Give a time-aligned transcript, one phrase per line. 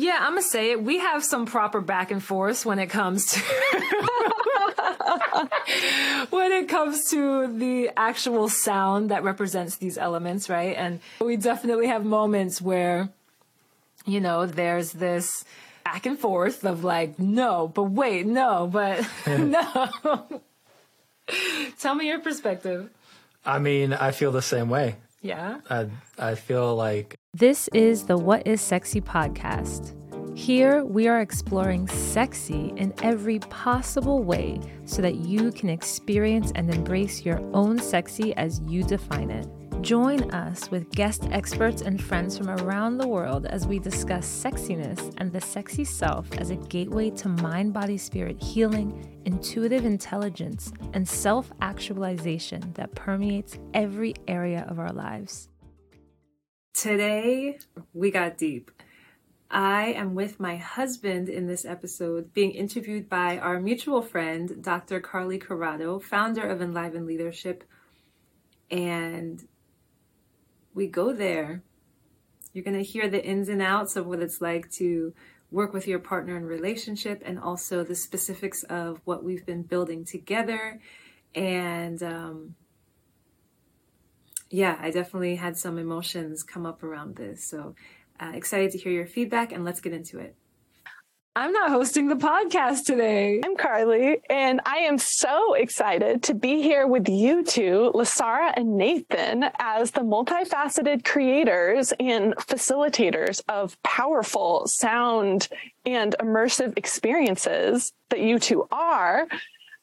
[0.00, 0.82] Yeah, I'm gonna say it.
[0.82, 3.38] We have some proper back and forth when it comes to
[6.30, 10.74] when it comes to the actual sound that represents these elements, right?
[10.74, 13.10] And we definitely have moments where,
[14.06, 15.44] you know, there's this
[15.84, 20.40] back and forth of like, no, but wait, no, but no.
[21.78, 22.88] Tell me your perspective.
[23.44, 24.96] I mean, I feel the same way.
[25.20, 25.60] Yeah.
[25.68, 25.88] I
[26.18, 29.96] I feel like This is the What is Sexy podcast.
[30.36, 36.68] Here, we are exploring sexy in every possible way so that you can experience and
[36.74, 39.46] embrace your own sexy as you define it.
[39.80, 45.14] Join us with guest experts and friends from around the world as we discuss sexiness
[45.18, 51.08] and the sexy self as a gateway to mind, body, spirit healing, intuitive intelligence, and
[51.08, 55.49] self actualization that permeates every area of our lives.
[56.72, 57.58] Today,
[57.92, 58.70] we got deep.
[59.50, 65.00] I am with my husband in this episode, being interviewed by our mutual friend, Dr.
[65.00, 67.64] Carly Corrado, founder of Enliven Leadership.
[68.70, 69.46] And
[70.72, 71.62] we go there.
[72.52, 75.12] You're going to hear the ins and outs of what it's like to
[75.50, 80.04] work with your partner in relationship and also the specifics of what we've been building
[80.04, 80.80] together.
[81.34, 82.54] And, um,
[84.50, 87.44] yeah, I definitely had some emotions come up around this.
[87.44, 87.74] So
[88.18, 90.34] uh, excited to hear your feedback and let's get into it.
[91.36, 93.40] I'm not hosting the podcast today.
[93.44, 98.76] I'm Carly, and I am so excited to be here with you two, LiSára and
[98.76, 105.46] Nathan, as the multifaceted creators and facilitators of powerful sound
[105.86, 109.28] and immersive experiences that you two are.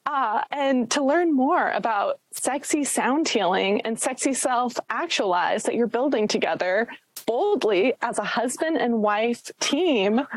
[0.07, 5.85] Uh, and to learn more about sexy sound healing and sexy self actualize that you're
[5.85, 6.87] building together
[7.25, 10.25] boldly as a husband and wife team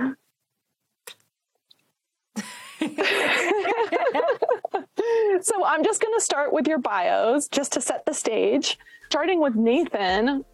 [5.40, 8.78] so I'm just going to start with your bios just to set the stage.
[9.06, 10.44] Starting with Nathan.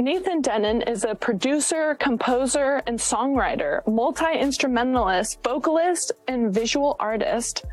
[0.00, 7.64] Nathan Denon is a producer, composer, and songwriter, multi-instrumentalist, vocalist, and visual artist.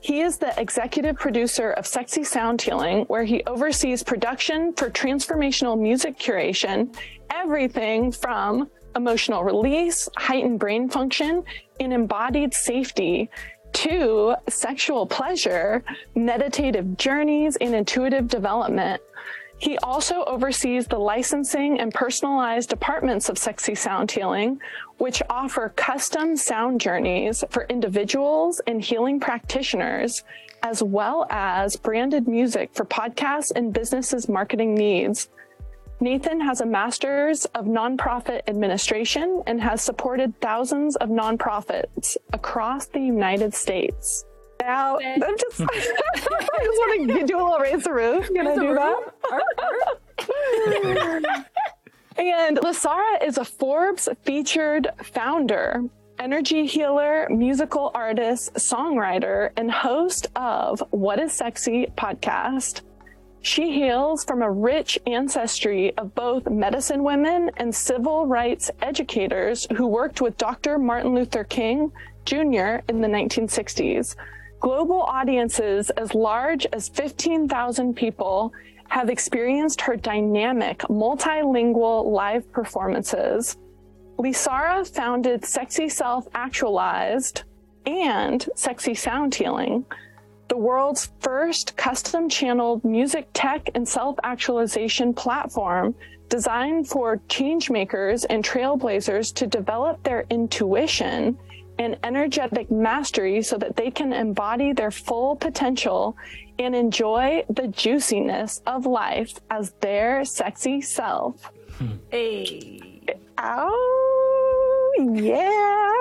[0.00, 5.78] He is the executive producer of Sexy Sound Healing, where he oversees production for transformational
[5.78, 6.96] music curation,
[7.30, 11.42] everything from emotional release, heightened brain function,
[11.80, 13.28] and embodied safety
[13.72, 15.84] to sexual pleasure,
[16.14, 19.02] meditative journeys, and intuitive development.
[19.58, 24.60] He also oversees the licensing and personalized departments of Sexy Sound Healing,
[24.98, 30.22] which offer custom sound journeys for individuals and healing practitioners,
[30.62, 35.28] as well as branded music for podcasts and businesses' marketing needs.
[36.00, 43.00] Nathan has a master's of nonprofit administration and has supported thousands of nonprofits across the
[43.00, 44.24] United States.
[44.68, 48.28] Now, I'm just, I just want to do a little raise the roof.
[48.28, 49.00] Can I do that?
[52.18, 55.84] and LiSára is a Forbes featured founder,
[56.18, 62.82] energy healer, musical artist, songwriter, and host of What is Sexy podcast.
[63.40, 69.86] She hails from a rich ancestry of both medicine women and civil rights educators who
[69.86, 70.78] worked with Dr.
[70.78, 71.90] Martin Luther King
[72.26, 72.84] Jr.
[72.90, 74.14] in the 1960s.
[74.60, 78.52] Global audiences as large as 15,000 people
[78.88, 83.56] have experienced her dynamic, multilingual live performances.
[84.18, 87.44] LiSára founded Sexy Self Actualized
[87.86, 89.84] and Sexy Sound Healing,
[90.48, 95.94] the world's first custom channeled music tech and self actualization platform
[96.28, 101.38] designed for changemakers and trailblazers to develop their intuition
[101.78, 106.16] and energetic mastery so that they can embody their full potential
[106.58, 111.52] and enjoy the juiciness of life as their sexy self.
[111.78, 111.96] Hmm.
[112.10, 112.80] Hey.
[113.40, 115.08] Ow, yeah.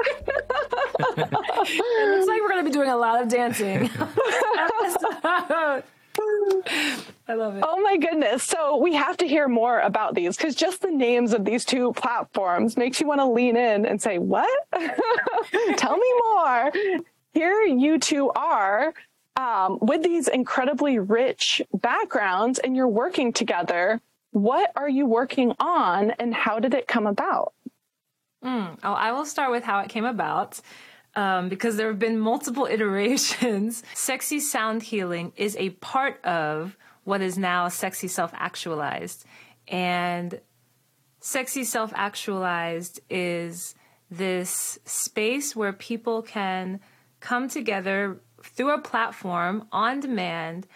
[1.17, 3.89] it looks like we're going to be doing a lot of dancing.
[7.29, 7.63] I love it.
[7.65, 8.43] Oh my goodness.
[8.43, 11.93] So we have to hear more about these because just the names of these two
[11.93, 14.49] platforms makes you want to lean in and say, what?
[15.77, 16.71] Tell me more.
[17.33, 18.93] Here you two are
[19.35, 24.01] um, with these incredibly rich backgrounds and you're working together.
[24.31, 27.53] What are you working on and how did it come about?
[28.43, 28.77] Mm.
[28.83, 30.59] Oh, I will start with how it came about.
[31.17, 33.81] Um, because there have been multiple iterations.
[33.95, 39.25] Sexy sound healing is a part of what is now sexy self actualized.
[39.67, 40.39] And
[41.19, 43.73] sexy self actualized is
[44.11, 46.81] this space where people can
[47.19, 50.67] come together through a platform on demand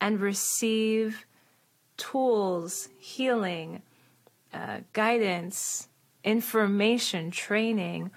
[0.00, 1.26] and receive
[1.98, 3.82] tools, healing,
[4.54, 5.88] uh, guidance,
[6.24, 8.10] information, training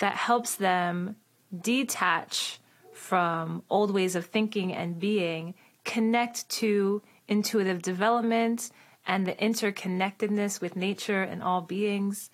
[0.00, 1.16] that helps them
[1.60, 2.60] detach
[2.92, 5.54] from old ways of thinking and being,
[5.84, 8.70] connect to intuitive development
[9.06, 12.30] and the interconnectedness with nature and all beings,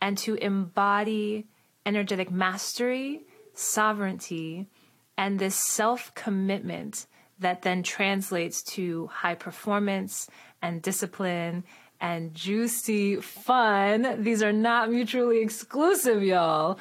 [0.00, 1.46] and to embody
[1.86, 3.22] energetic mastery,
[3.54, 4.68] sovereignty,
[5.16, 7.06] and this self commitment
[7.38, 10.28] that then translates to high performance
[10.60, 11.64] and discipline
[12.00, 14.22] and juicy fun.
[14.22, 16.78] These are not mutually exclusive, y'all.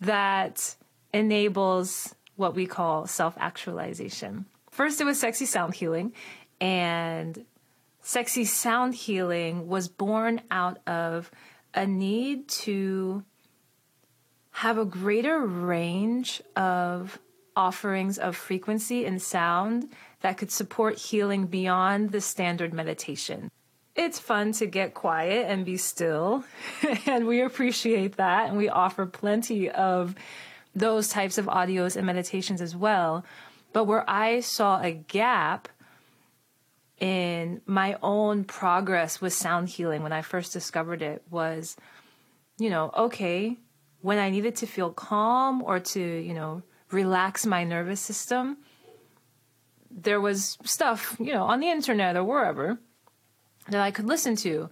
[0.00, 0.76] That
[1.12, 4.46] enables what we call self actualization.
[4.70, 6.12] First, it was sexy sound healing,
[6.60, 7.44] and
[8.02, 11.30] sexy sound healing was born out of
[11.74, 13.24] a need to
[14.50, 17.18] have a greater range of
[17.56, 19.90] offerings of frequency and sound
[20.20, 23.50] that could support healing beyond the standard meditation.
[23.96, 26.44] It's fun to get quiet and be still,
[27.06, 30.14] and we appreciate that, and we offer plenty of
[30.74, 33.24] those types of audios and meditations as well.
[33.72, 35.68] But where I saw a gap
[37.00, 41.76] in my own progress with sound healing when I first discovered it was,
[42.58, 43.56] you know, okay,
[44.02, 48.58] when I needed to feel calm or to, you know, relax my nervous system,
[49.90, 52.78] there was stuff, you know, on the internet or wherever
[53.68, 54.70] that I could listen to.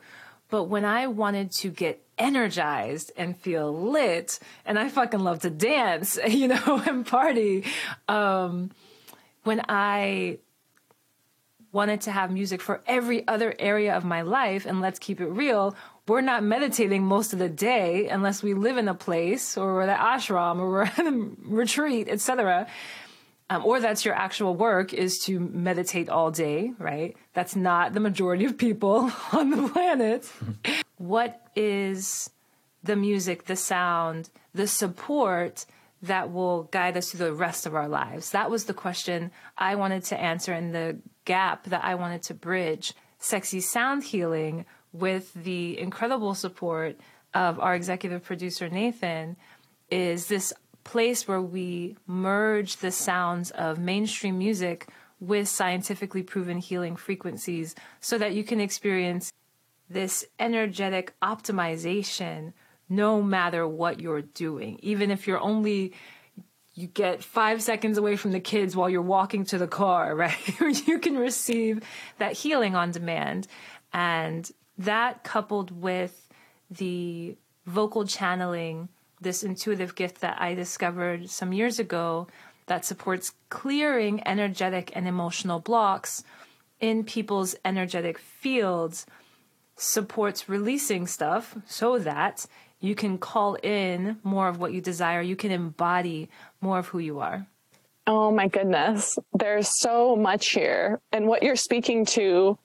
[0.50, 5.50] But when I wanted to get energized and feel lit, and I fucking love to
[5.50, 7.64] dance, you know, and party,
[8.08, 8.70] um,
[9.42, 10.38] when I
[11.72, 15.26] wanted to have music for every other area of my life, and let's keep it
[15.26, 15.74] real,
[16.06, 19.82] we're not meditating most of the day unless we live in a place or we're
[19.82, 22.68] at ashram or we're at a retreat, etc.
[23.50, 27.14] Um, or that's your actual work is to meditate all day, right?
[27.34, 30.30] That's not the majority of people on the planet.
[30.96, 32.30] what is
[32.82, 35.66] the music, the sound, the support
[36.02, 38.30] that will guide us through the rest of our lives?
[38.30, 42.34] That was the question I wanted to answer and the gap that I wanted to
[42.34, 42.94] bridge.
[43.18, 46.98] Sexy sound healing with the incredible support
[47.34, 49.36] of our executive producer, Nathan,
[49.90, 50.52] is this
[50.84, 54.88] place where we merge the sounds of mainstream music
[55.20, 59.32] with scientifically proven healing frequencies so that you can experience
[59.88, 62.52] this energetic optimization
[62.88, 64.78] no matter what you're doing.
[64.82, 65.94] Even if you're only
[66.74, 70.60] you get five seconds away from the kids while you're walking to the car, right?
[70.86, 71.80] you can receive
[72.18, 73.46] that healing on demand.
[73.92, 76.28] And that coupled with
[76.70, 78.88] the vocal channeling,
[79.24, 82.28] this intuitive gift that I discovered some years ago
[82.66, 86.22] that supports clearing energetic and emotional blocks
[86.80, 89.06] in people's energetic fields,
[89.76, 92.46] supports releasing stuff so that
[92.80, 95.20] you can call in more of what you desire.
[95.20, 96.28] You can embody
[96.60, 97.46] more of who you are.
[98.06, 99.18] Oh my goodness.
[99.32, 101.00] There's so much here.
[101.10, 102.58] And what you're speaking to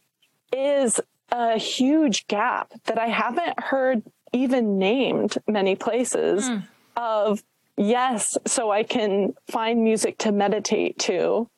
[0.52, 1.00] is
[1.32, 4.04] a huge gap that I haven't heard
[4.34, 6.68] even named many places mm.
[6.96, 7.44] of
[7.78, 11.50] yes, so I can find music to meditate to.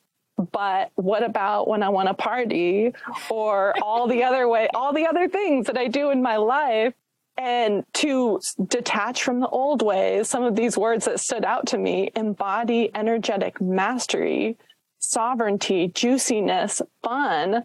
[0.50, 2.92] But what about when I want to party
[3.30, 6.94] or all the other way, all the other things that I do in my life?
[7.38, 11.78] And to detach from the old ways, some of these words that stood out to
[11.78, 14.58] me embody energetic mastery,
[14.98, 17.64] sovereignty, juiciness, fun,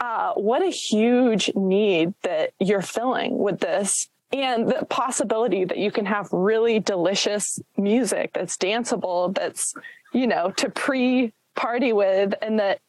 [0.00, 5.90] uh, what a huge need that you're filling with this and the possibility that you
[5.90, 9.74] can have really delicious music that's danceable that's
[10.12, 12.80] you know to pre party with and that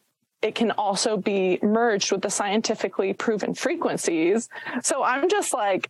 [0.41, 4.49] it can also be merged with the scientifically proven frequencies.
[4.81, 5.89] So i'm just like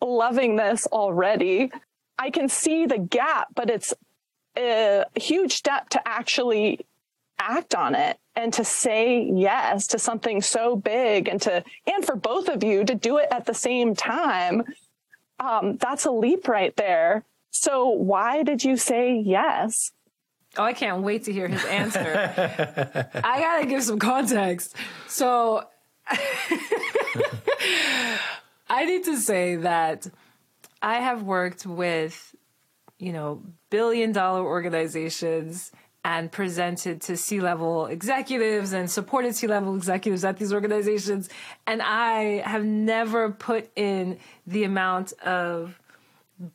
[0.00, 1.72] loving this already.
[2.18, 3.94] I can see the gap but it's
[4.56, 6.86] a huge step to actually
[7.38, 12.16] act on it and to say yes to something so big and to and for
[12.16, 14.62] both of you to do it at the same time
[15.40, 17.24] um, that's a leap right there.
[17.50, 19.92] So why did you say yes?
[20.56, 22.00] Oh i can't wait to hear his answer.
[23.14, 24.74] I gotta give some context.
[25.06, 25.64] So
[28.70, 30.06] i need to say that
[30.80, 32.34] i have worked with
[32.98, 35.70] you know billion dollar organizations
[36.08, 41.28] and presented to C level executives and supported C level executives at these organizations.
[41.66, 45.78] And I have never put in the amount of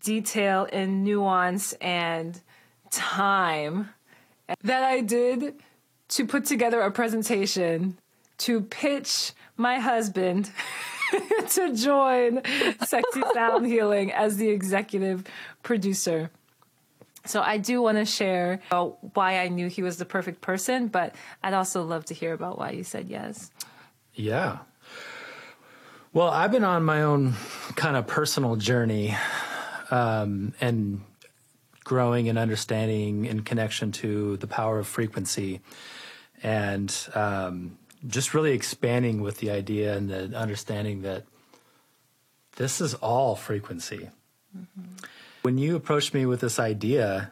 [0.02, 2.42] detail and nuance and
[2.90, 3.90] time
[4.64, 5.54] that I did
[6.10, 8.00] to put together a presentation
[8.40, 10.50] to pitch my husband
[11.50, 12.42] to join
[12.84, 15.26] Sexy Sound Healing as the executive
[15.62, 16.32] producer.
[17.26, 21.16] So I do want to share why I knew he was the perfect person, but
[21.42, 23.50] I'd also love to hear about why you said yes.
[24.14, 24.60] Yeah.
[26.12, 27.34] Well, I've been on my own
[27.76, 29.16] kind of personal journey
[29.90, 31.02] um, and
[31.84, 35.62] growing and understanding in connection to the power of frequency
[36.42, 41.24] and um, just really expanding with the idea and the understanding that
[42.58, 44.10] this is all frequency.
[44.56, 45.06] Mm-hmm.
[45.44, 47.30] When you approached me with this idea,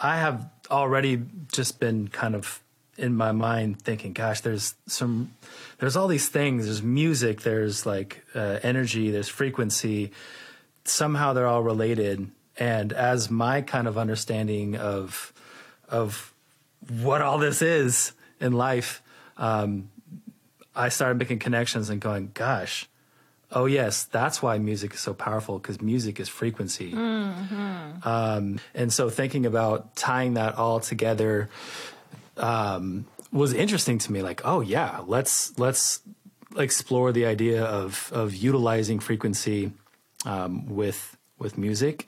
[0.00, 1.22] I have already
[1.52, 2.60] just been kind of
[2.98, 5.32] in my mind thinking, gosh, there's some,
[5.78, 6.64] there's all these things.
[6.64, 10.10] There's music, there's like uh, energy, there's frequency.
[10.84, 12.28] Somehow they're all related.
[12.58, 15.32] And as my kind of understanding of,
[15.88, 16.34] of
[17.00, 18.10] what all this is
[18.40, 19.02] in life,
[19.36, 19.88] um,
[20.74, 22.88] I started making connections and going, gosh,
[23.56, 26.92] oh yes, that's why music is so powerful because music is frequency.
[26.92, 28.06] Mm-hmm.
[28.06, 31.48] Um, and so thinking about tying that all together
[32.36, 34.20] um, was interesting to me.
[34.20, 36.00] Like, oh yeah, let's let's
[36.56, 39.72] explore the idea of of utilizing frequency
[40.26, 42.06] um, with with music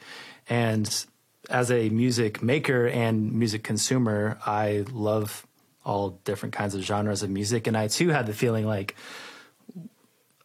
[0.50, 1.06] and
[1.48, 5.46] as a music maker and music consumer, I love
[5.84, 7.66] all different kinds of genres of music.
[7.66, 8.94] And I too had the feeling like,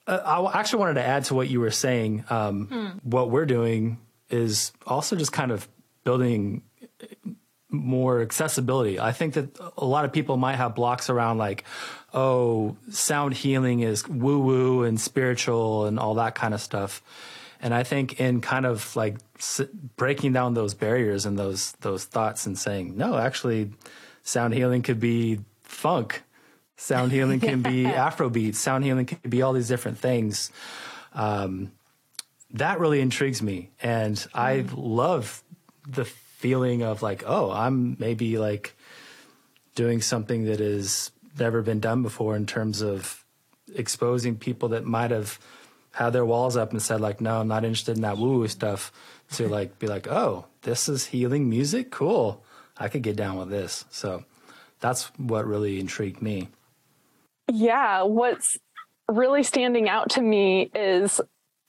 [0.08, 2.26] uh, I actually wanted to add to what you were saying.
[2.30, 3.10] Um, hmm.
[3.10, 5.68] What we're doing is also just kind of
[6.04, 6.64] building
[7.70, 9.00] more accessibility.
[9.00, 11.64] I think that a lot of people might have blocks around like,
[12.14, 17.02] oh, sound healing is woo woo and spiritual and all that kind of stuff.
[17.62, 19.18] And I think in kind of like
[19.96, 23.72] breaking down those barriers and those those thoughts and saying, no, actually,
[24.22, 26.24] sound healing could be funk.
[26.84, 28.56] Sound healing can be Afrobeat.
[28.56, 30.52] Sound healing can be all these different things.
[31.14, 31.72] Um,
[32.52, 34.28] that really intrigues me, and mm.
[34.36, 35.42] I love
[35.88, 38.76] the feeling of like, oh, I'm maybe like
[39.76, 43.24] doing something that has never been done before in terms of
[43.74, 45.40] exposing people that might have
[45.92, 48.48] had their walls up and said like, no, I'm not interested in that woo woo
[48.50, 48.92] stuff.
[49.36, 52.44] To like be like, oh, this is healing music, cool.
[52.78, 53.86] I could get down with this.
[53.90, 54.26] So
[54.82, 56.50] that's what really intrigued me.
[57.52, 58.58] Yeah, what's
[59.08, 61.20] really standing out to me is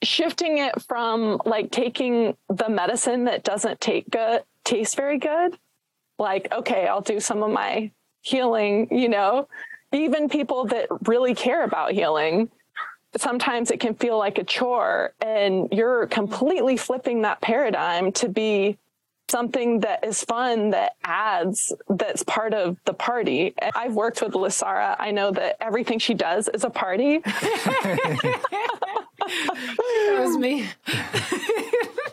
[0.03, 5.57] shifting it from like taking the medicine that doesn't take good taste very good
[6.19, 7.89] like okay i'll do some of my
[8.21, 9.47] healing you know?
[9.91, 12.49] Even people that really care about healing
[13.17, 18.77] sometimes it can feel like a chore and you're completely flipping that paradigm to be
[19.29, 24.95] something that is fun that adds that's part of the party i've worked with LiSára
[24.99, 28.37] i know that everything she does is a party that
[30.19, 30.67] was me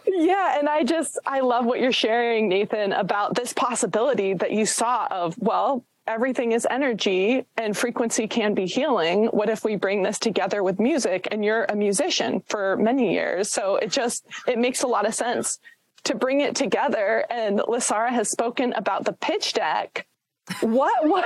[0.06, 4.64] yeah and i just i love what you're sharing nathan about this possibility that you
[4.64, 9.26] saw of well everything is energy and frequency can be healing.
[9.26, 11.28] What if we bring this together with music?
[11.30, 13.50] And you're a musician for many years.
[13.50, 15.60] So it just, it makes a lot of sense
[16.04, 17.24] to bring it together.
[17.30, 20.06] And LiSára has spoken about the pitch deck.
[20.60, 21.06] What?
[21.08, 21.24] what?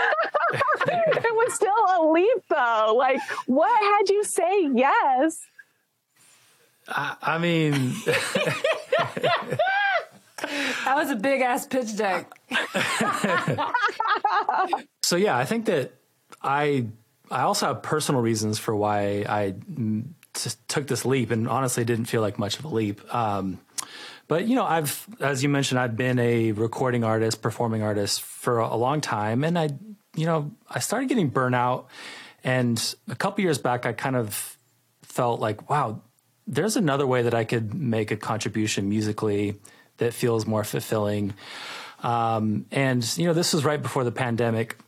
[0.87, 2.95] it was still a leap though.
[2.97, 5.41] Like, what had you say yes?
[6.89, 7.95] I, I mean,
[10.85, 12.31] that was a big ass pitch deck.
[15.03, 15.95] so yeah, I think that
[16.43, 16.87] I
[17.31, 19.55] I also have personal reasons for why I
[20.69, 23.03] took this leap, and honestly, didn't feel like much of a leap.
[23.15, 23.59] Um,
[24.29, 28.59] but you know, I've, as you mentioned, I've been a recording artist, performing artist for
[28.59, 29.71] a long time, and I,
[30.17, 31.87] you know, I started getting burnout.
[32.43, 34.57] And a couple years back, I kind of
[35.03, 36.03] felt like, wow,
[36.47, 39.57] there's another way that I could make a contribution musically
[39.99, 41.35] that feels more fulfilling.
[42.03, 44.79] Um, and you know, this was right before the pandemic,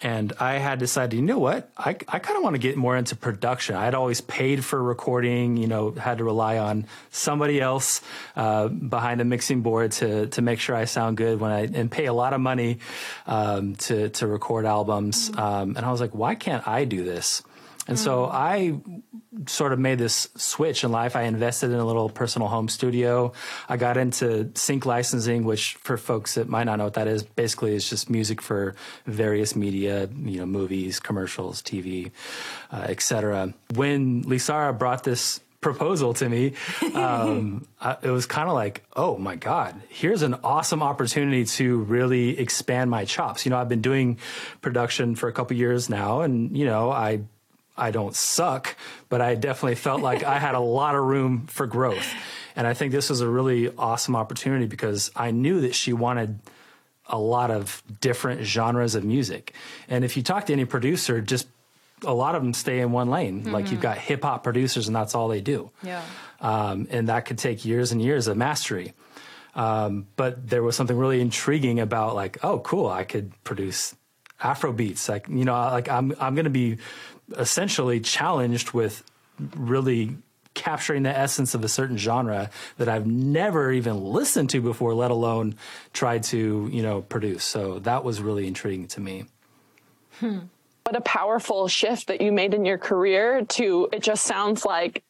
[0.00, 2.96] and I had decided, you know what, I, I kind of want to get more
[2.96, 3.74] into production.
[3.76, 8.00] I had always paid for recording, you know, had to rely on somebody else
[8.36, 11.90] uh, behind a mixing board to to make sure I sound good when I and
[11.90, 12.78] pay a lot of money
[13.26, 15.30] um, to to record albums.
[15.36, 17.42] Um, and I was like, why can't I do this?
[17.86, 18.32] And so hmm.
[18.32, 18.80] I
[19.46, 21.16] sort of made this switch in life.
[21.16, 23.32] I invested in a little personal home studio.
[23.68, 27.22] I got into sync licensing, which for folks that might not know what that is,
[27.22, 28.74] basically is just music for
[29.06, 32.10] various media, you know, movies, commercials, TV,
[32.72, 33.52] uh, etc.
[33.74, 36.52] When LiSára brought this proposal to me,
[36.94, 41.78] um, I, it was kind of like, oh my God, here's an awesome opportunity to
[41.78, 43.44] really expand my chops.
[43.44, 44.18] You know, I've been doing
[44.60, 47.22] production for a couple years now, and you know, I
[47.76, 48.76] I don't suck,
[49.08, 52.06] but I definitely felt like I had a lot of room for growth.
[52.56, 56.38] And I think this was a really awesome opportunity because I knew that she wanted
[57.06, 59.54] a lot of different genres of music.
[59.88, 61.48] And if you talk to any producer, just
[62.02, 63.42] a lot of them stay in one lane.
[63.42, 63.52] Mm-hmm.
[63.52, 65.70] Like you've got hip hop producers and that's all they do.
[65.82, 66.02] Yeah.
[66.40, 68.92] Um, and that could take years and years of mastery.
[69.54, 73.94] Um, but there was something really intriguing about like, oh, cool, I could produce
[74.42, 75.08] Afro beats.
[75.08, 76.78] Like, you know, like I'm, I'm going to be
[77.36, 79.02] essentially challenged with
[79.56, 80.16] really
[80.54, 85.10] capturing the essence of a certain genre that I've never even listened to before, let
[85.10, 85.56] alone
[85.92, 87.44] tried to, you know, produce.
[87.44, 89.24] So that was really intriguing to me.
[90.20, 90.38] Hmm.
[90.84, 95.02] What a powerful shift that you made in your career to it just sounds like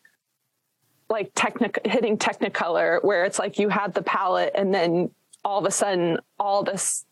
[1.10, 5.10] like technic hitting technicolor where it's like you had the palette and then
[5.44, 7.04] all of a sudden all this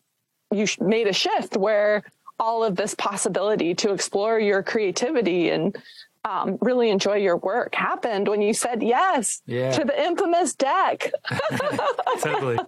[0.51, 2.03] you made a shift where
[2.43, 5.77] all of this possibility to explore your creativity and
[6.25, 9.71] um, really enjoy your work happened when you said yes yeah.
[9.71, 11.09] to the infamous deck.
[12.19, 12.59] totally.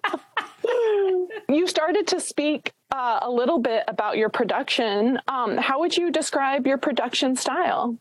[1.49, 5.19] you started to speak uh, a little bit about your production.
[5.27, 7.97] Um, how would you describe your production style?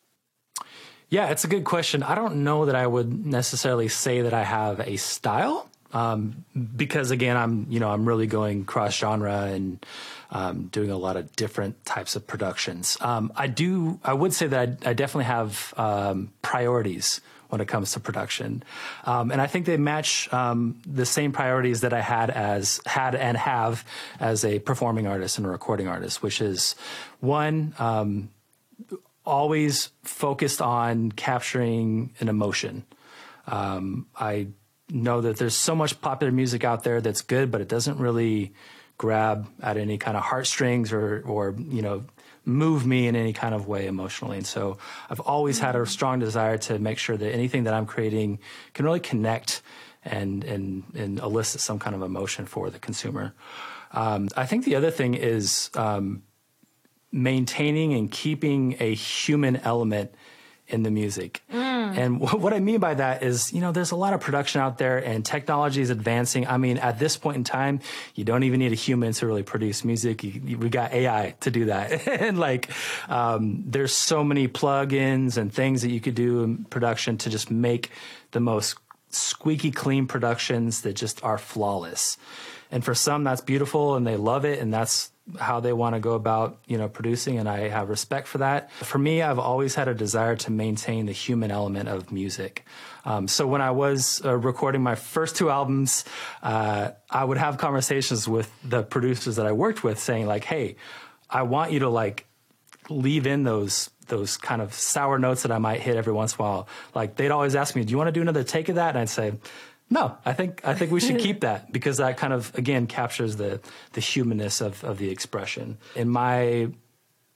[1.08, 2.04] Yeah, it's a good question.
[2.04, 5.68] I don't know that I would necessarily say that I have a style.
[5.92, 6.44] Um,
[6.76, 9.84] because again, I'm you know I'm really going cross genre and
[10.34, 12.98] um, doing a lot of different types of productions.
[13.00, 17.68] Um, I do I would say that I, I definitely have um, priorities when it
[17.68, 18.64] comes to production,
[19.04, 23.14] um, and I think they match um, the same priorities that I had as had
[23.14, 23.84] and have
[24.18, 26.74] as a performing artist and a recording artist, which is
[27.20, 27.72] one
[29.24, 32.84] always focused on capturing an emotion.
[33.46, 34.48] Um, I
[34.90, 38.52] know that there's so much popular music out there that's good, but it doesn't really
[38.98, 42.04] grab at any kind of heartstrings or, or, you know,
[42.44, 44.36] move me in any kind of way emotionally.
[44.36, 47.86] And so I've always had a strong desire to make sure that anything that I'm
[47.86, 48.38] creating
[48.74, 49.62] can really connect
[50.04, 53.32] and, and, and elicit some kind of emotion for the consumer.
[53.92, 56.22] Um, I think the other thing is um,
[57.10, 60.14] maintaining and keeping a human element
[60.66, 61.42] in the music.
[61.52, 61.73] Mm.
[61.92, 64.78] And what I mean by that is, you know, there's a lot of production out
[64.78, 66.46] there and technology is advancing.
[66.46, 67.80] I mean, at this point in time,
[68.14, 70.22] you don't even need a human to really produce music.
[70.22, 72.06] You, you, we got AI to do that.
[72.20, 72.70] and like,
[73.08, 77.50] um, there's so many plugins and things that you could do in production to just
[77.50, 77.90] make
[78.32, 78.76] the most
[79.10, 82.16] squeaky clean productions that just are flawless.
[82.70, 84.58] And for some, that's beautiful and they love it.
[84.58, 88.28] And that's how they want to go about, you know, producing, and I have respect
[88.28, 88.70] for that.
[88.72, 92.66] For me, I've always had a desire to maintain the human element of music.
[93.06, 96.04] Um, so when I was uh, recording my first two albums,
[96.42, 100.76] uh, I would have conversations with the producers that I worked with, saying like, "Hey,
[101.30, 102.26] I want you to like
[102.88, 106.40] leave in those." Those kind of sour notes that I might hit every once in
[106.40, 106.68] a while.
[106.94, 108.98] Like they'd always ask me, "Do you want to do another take of that?" And
[108.98, 109.32] I'd say,
[109.90, 113.36] no, I think I think we should keep that because that kind of again captures
[113.36, 113.60] the
[113.92, 115.78] the humanness of of the expression.
[115.94, 116.72] In my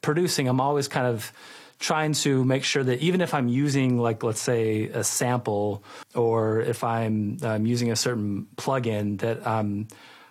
[0.00, 1.32] producing, I'm always kind of
[1.78, 5.84] trying to make sure that even if I'm using like let's say a sample
[6.14, 9.87] or if I'm um, using a certain plugin that um,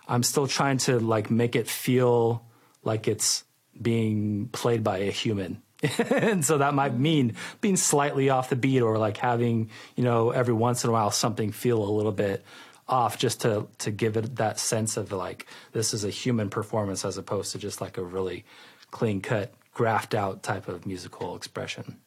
[0.08, 2.46] I'm still trying to like make it feel
[2.84, 3.44] like it's
[3.82, 5.62] being played by a human
[6.10, 7.00] and so that might mm.
[7.00, 10.94] mean being slightly off the beat or like having, you know, every once in a
[10.94, 12.44] while something feel a little bit
[12.88, 17.04] off just to to give it that sense of like this is a human performance
[17.04, 18.46] as opposed to just like a really
[18.92, 21.98] clean cut graphed out type of musical expression.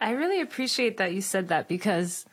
[0.00, 2.24] I really appreciate that you said that because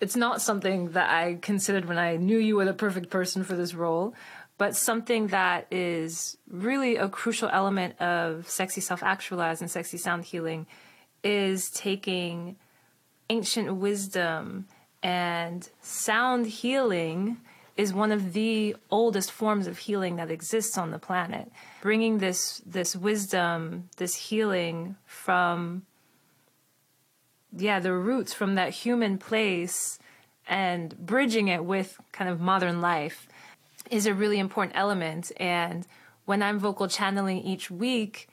[0.00, 3.54] it's not something that I considered when I knew you were the perfect person for
[3.56, 4.14] this role
[4.58, 10.24] but something that is really a crucial element of sexy self actualized and sexy sound
[10.24, 10.66] healing
[11.22, 12.56] is taking
[13.28, 14.66] ancient wisdom
[15.02, 17.38] and sound healing
[17.76, 21.50] is one of the oldest forms of healing that exists on the planet.
[21.82, 25.82] Bringing this this wisdom this healing from
[27.54, 29.98] yeah the roots from that human place
[30.48, 33.28] and bridging it with kind of modern life
[33.90, 35.32] is a really important element.
[35.38, 35.86] And
[36.24, 38.28] when I'm vocal channeling each week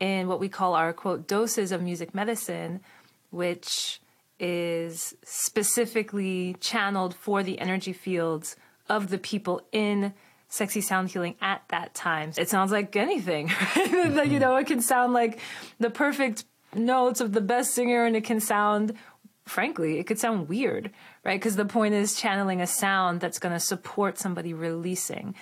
[0.00, 2.80] in what we call our quote doses of music medicine,
[3.30, 4.00] which
[4.38, 8.56] is specifically channeled for the energy fields
[8.88, 10.14] of the people in
[10.48, 12.32] sexy sound healing at that time.
[12.36, 13.48] It sounds like anything.
[13.48, 14.38] you mm-hmm.
[14.38, 15.40] know, it can sound like
[15.78, 16.44] the perfect
[16.74, 18.94] notes of the best singer and it can sound
[19.48, 20.90] frankly, it could sound weird,
[21.24, 21.38] right?
[21.40, 25.34] Because the point is channeling a sound that's going to support somebody releasing.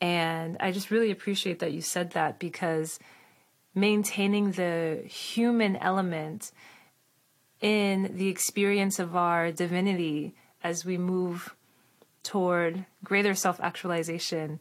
[0.00, 2.98] And I just really appreciate that you said that because
[3.74, 6.52] maintaining the human element
[7.60, 11.54] in the experience of our divinity as we move
[12.22, 14.60] toward greater self actualization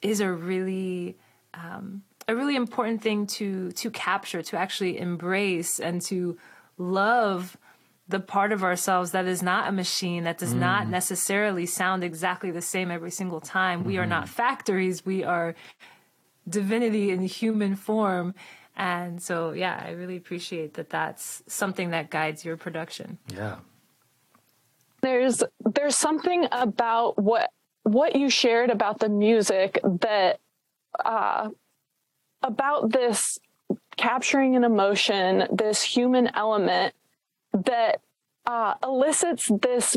[0.00, 1.16] is a really
[1.54, 6.38] um, a really important thing to to capture, to actually embrace, and to
[6.78, 7.56] love
[8.08, 10.58] the part of ourselves that is not a machine that does mm.
[10.58, 13.80] not necessarily sound exactly the same every single time.
[13.80, 13.88] Mm-hmm.
[13.88, 14.34] We are not mm-hmm.
[14.34, 15.06] factories.
[15.06, 15.54] We are
[16.48, 18.34] divinity in human form.
[18.76, 23.18] And so, yeah, I really appreciate that that's something that guides your production.
[23.34, 23.56] Yeah.
[25.02, 27.50] There's there's something about what
[27.82, 30.38] what you shared about the music that
[31.04, 31.50] uh,
[32.42, 33.38] about this
[33.96, 36.94] capturing an emotion, this human element
[37.52, 38.00] that
[38.46, 39.96] uh, elicits this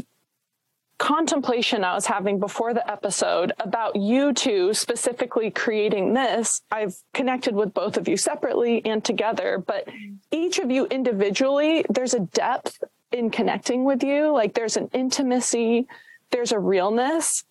[0.97, 6.61] contemplation I was having before the episode about you two specifically creating this.
[6.71, 9.87] I've connected with both of you separately and together, but
[10.31, 14.31] each of you individually, there's a depth in connecting with you.
[14.31, 15.87] Like there's an intimacy,
[16.31, 17.43] there's a realness,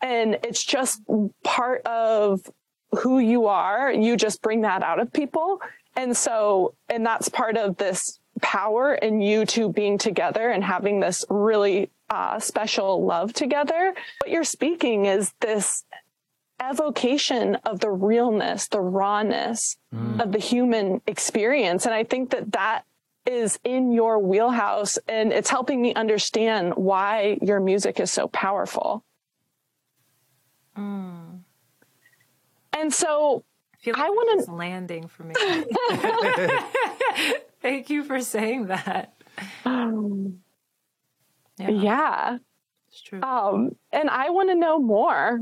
[0.00, 1.00] and it's just
[1.44, 2.40] part of
[3.00, 3.92] who you are.
[3.92, 5.60] You just bring that out of people.
[5.96, 11.00] And so, and that's part of this power in you two being together and having
[11.00, 13.94] this really uh, special love together.
[14.20, 15.84] What you're speaking is this
[16.60, 20.20] evocation of the realness, the rawness mm.
[20.20, 21.86] of the human experience.
[21.86, 22.82] And I think that that
[23.26, 29.04] is in your wheelhouse and it's helping me understand why your music is so powerful.
[30.76, 31.40] Mm.
[32.72, 33.44] And so
[33.86, 35.34] I, like I want to landing for me.
[37.60, 39.14] Thank you for saying that.
[39.64, 40.40] Um,
[41.58, 41.70] yeah.
[41.70, 42.38] yeah.
[42.88, 43.22] It's true.
[43.22, 45.40] Um, and I want to know more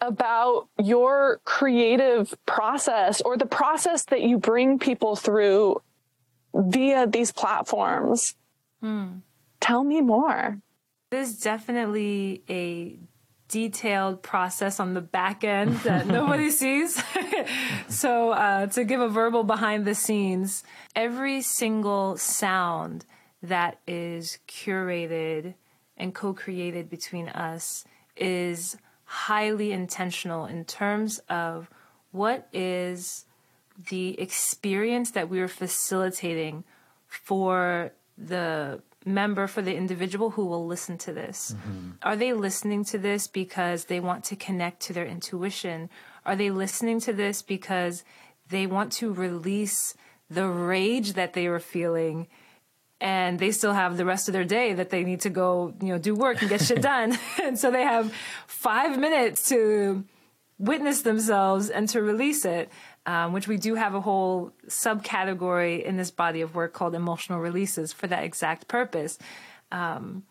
[0.00, 5.80] about your creative process or the process that you bring people through
[6.54, 8.34] via these platforms.
[8.80, 9.18] Hmm.
[9.60, 10.58] Tell me more.
[11.10, 12.98] There's definitely a
[13.52, 17.00] detailed process on the back end that nobody sees.
[17.88, 20.64] so, uh, to give a verbal behind the scenes,
[20.96, 23.04] every single sound
[23.42, 25.54] that is curated
[25.98, 27.84] and co created between us
[28.16, 31.68] is highly intentional in terms of
[32.10, 33.26] what is
[33.90, 36.64] the experience that we are facilitating
[37.06, 41.54] for the member for the individual who will listen to this?
[41.56, 41.90] Mm-hmm.
[42.02, 45.90] Are they listening to this because they want to connect to their intuition?
[46.24, 48.04] Are they listening to this because
[48.48, 49.94] they want to release
[50.30, 52.28] the rage that they were feeling
[53.00, 55.88] and they still have the rest of their day that they need to go, you
[55.88, 57.18] know, do work and get shit done.
[57.42, 58.12] and so they have
[58.46, 60.04] five minutes to
[60.58, 62.70] witness themselves and to release it
[63.06, 67.40] um, which we do have a whole subcategory in this body of work called emotional
[67.40, 69.18] releases for that exact purpose.
[69.70, 70.24] Um,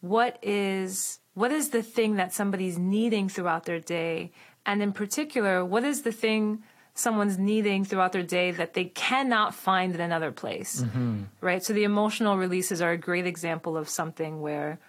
[0.00, 4.32] what is what is the thing that somebody's needing throughout their day,
[4.66, 6.62] and in particular, what is the thing
[6.98, 11.22] someone's needing throughout their day that they cannot find in another place, mm-hmm.
[11.40, 11.62] right?
[11.62, 14.80] So the emotional releases are a great example of something where,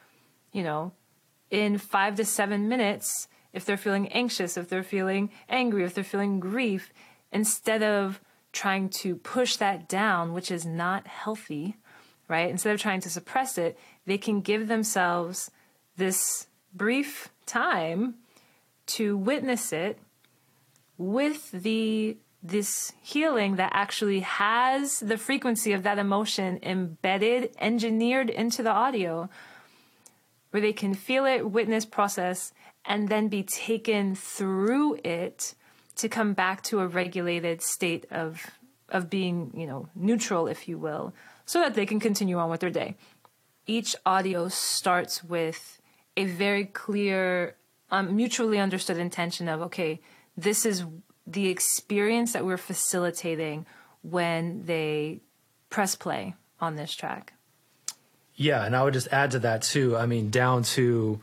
[0.51, 0.91] you know,
[1.51, 6.03] in five to seven minutes, if they're feeling anxious, if they're feeling angry, if they're
[6.03, 6.91] feeling grief,
[7.31, 11.77] instead of trying to push that down, which is not healthy,
[12.27, 12.49] right?
[12.49, 15.51] Instead of trying to suppress it, they can give themselves
[15.97, 18.15] this brief time
[18.85, 19.99] to witness it
[20.97, 28.63] with the this healing that actually has the frequency of that emotion embedded engineered into
[28.63, 29.29] the audio
[30.51, 32.53] where they can feel it witness process
[32.85, 35.53] and then be taken through it
[35.99, 38.45] to come back to a regulated state of
[38.89, 41.13] of being, you know, neutral, if you will,
[41.45, 42.95] so that they can continue on with their day.
[43.67, 45.79] Each audio starts with
[46.17, 47.55] a very clear,
[47.91, 50.01] um, mutually understood intention of, okay,
[50.35, 50.85] this is
[51.27, 53.67] the experience that we're facilitating
[54.01, 55.21] when they
[55.69, 57.33] press play on this track.
[58.35, 59.97] Yeah, and I would just add to that too.
[59.97, 61.19] I mean, down to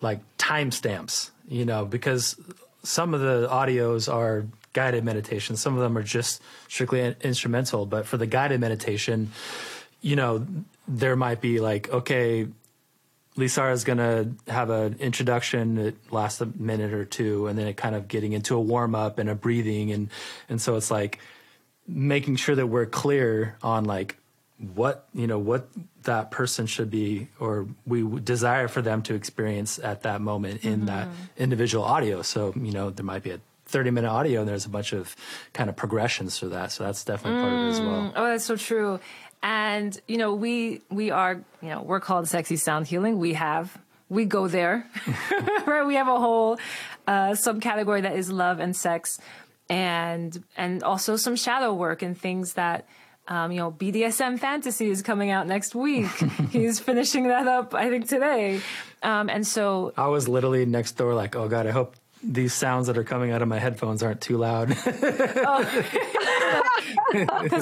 [0.00, 2.36] like timestamps, you know, because
[2.82, 5.56] some of the audios are guided meditation.
[5.56, 7.86] Some of them are just strictly instrumental.
[7.86, 9.32] But for the guided meditation,
[10.00, 10.46] you know,
[10.86, 12.46] there might be like, okay,
[13.36, 17.66] LiSára is going to have an introduction that lasts a minute or two, and then
[17.66, 20.10] it kind of getting into a warm up and a breathing, and
[20.48, 21.20] and so it's like
[21.86, 24.16] making sure that we're clear on like
[24.74, 25.68] what you know what
[26.02, 30.80] that person should be or we desire for them to experience at that moment in
[30.80, 30.86] mm-hmm.
[30.86, 34.66] that individual audio so you know there might be a 30 minute audio and there's
[34.66, 35.16] a bunch of
[35.54, 37.42] kind of progressions for that so that's definitely mm.
[37.42, 38.12] part of it as well mm.
[38.16, 39.00] oh that's so true
[39.42, 43.78] and you know we we are you know we're called sexy sound healing we have
[44.08, 44.86] we go there
[45.66, 46.58] right we have a whole
[47.06, 49.18] uh, subcategory that is love and sex
[49.70, 52.86] and and also some shadow work and things that
[53.30, 56.06] um, you know, BDSM Fantasy is coming out next week.
[56.50, 58.60] He's finishing that up, I think, today.
[59.04, 62.88] Um, and so I was literally next door, like, oh God, I hope these sounds
[62.88, 64.68] that are coming out of my headphones aren't too loud.
[64.68, 64.84] Because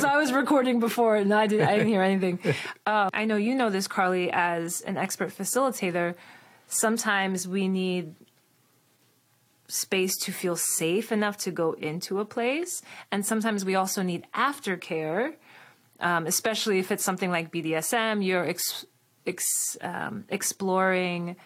[0.05, 0.09] oh.
[0.09, 2.41] I was recording before and I didn't, I didn't hear anything.
[2.87, 6.15] Uh, I know you know this, Carly, as an expert facilitator.
[6.69, 8.15] Sometimes we need
[9.69, 12.81] space to feel safe enough to go into a place.
[13.13, 15.35] And sometimes we also need aftercare
[16.01, 18.87] um, especially if it's something like BDSM, you're ex-
[19.27, 21.37] ex- um, exploring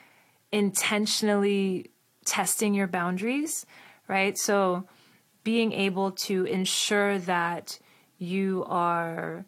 [0.52, 1.90] intentionally
[2.24, 3.66] testing your boundaries,
[4.06, 4.36] right?
[4.36, 4.84] So
[5.44, 7.78] being able to ensure that
[8.18, 9.44] you are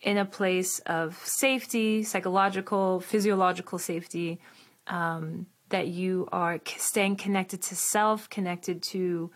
[0.00, 4.38] in a place of safety, psychological, physiological safety,
[4.86, 9.30] um, that you are staying connected to self, connected to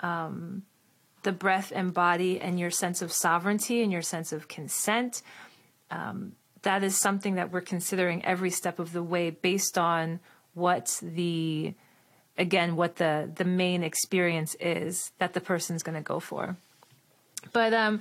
[0.00, 0.62] um,
[1.22, 5.22] the breath and body and your sense of sovereignty and your sense of consent.
[5.90, 6.32] Um,
[6.62, 10.20] that is something that we're considering every step of the way based on
[10.54, 11.74] what the
[12.38, 16.56] again what the the main experience is that the person's going to go for
[17.52, 18.00] but um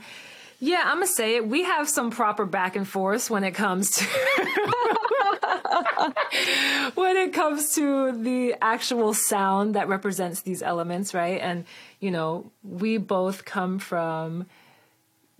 [0.60, 3.92] yeah i'm gonna say it we have some proper back and forth when it comes
[3.92, 4.06] to
[6.96, 11.66] when it comes to the actual sound that represents these elements right and
[12.02, 14.48] you know, we both come from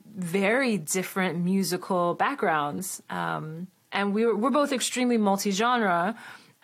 [0.06, 3.02] very different musical backgrounds.
[3.10, 6.16] Um, and we are we're both extremely multi genre.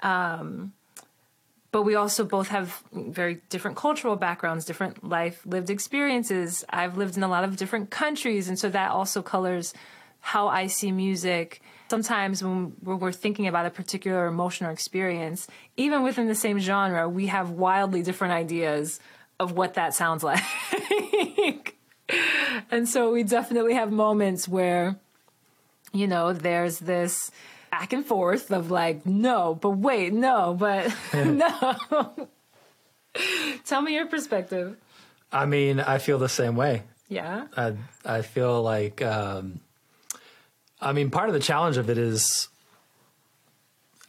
[0.02, 0.74] Um,
[1.72, 6.64] but we also both have very different cultural backgrounds, different life lived experiences.
[6.70, 9.74] I've lived in a lot of different countries, and so that also colors
[10.20, 11.62] how I see music.
[11.89, 15.47] Sometimes when we're thinking about a particular emotion or experience,
[15.78, 19.00] even within the same genre, we have wildly different ideas
[19.39, 21.76] of what that sounds like.
[22.71, 24.97] and so we definitely have moments where,
[25.93, 27.32] you know, there's this
[27.71, 32.28] back and forth of like, no, but wait, no, but no.
[33.65, 34.78] Tell me your perspective.
[35.32, 36.84] I mean, I feel the same way.
[37.10, 37.47] Yeah.
[37.56, 37.73] I
[38.06, 39.60] I feel like um,
[40.80, 42.50] I mean, part of the challenge of it is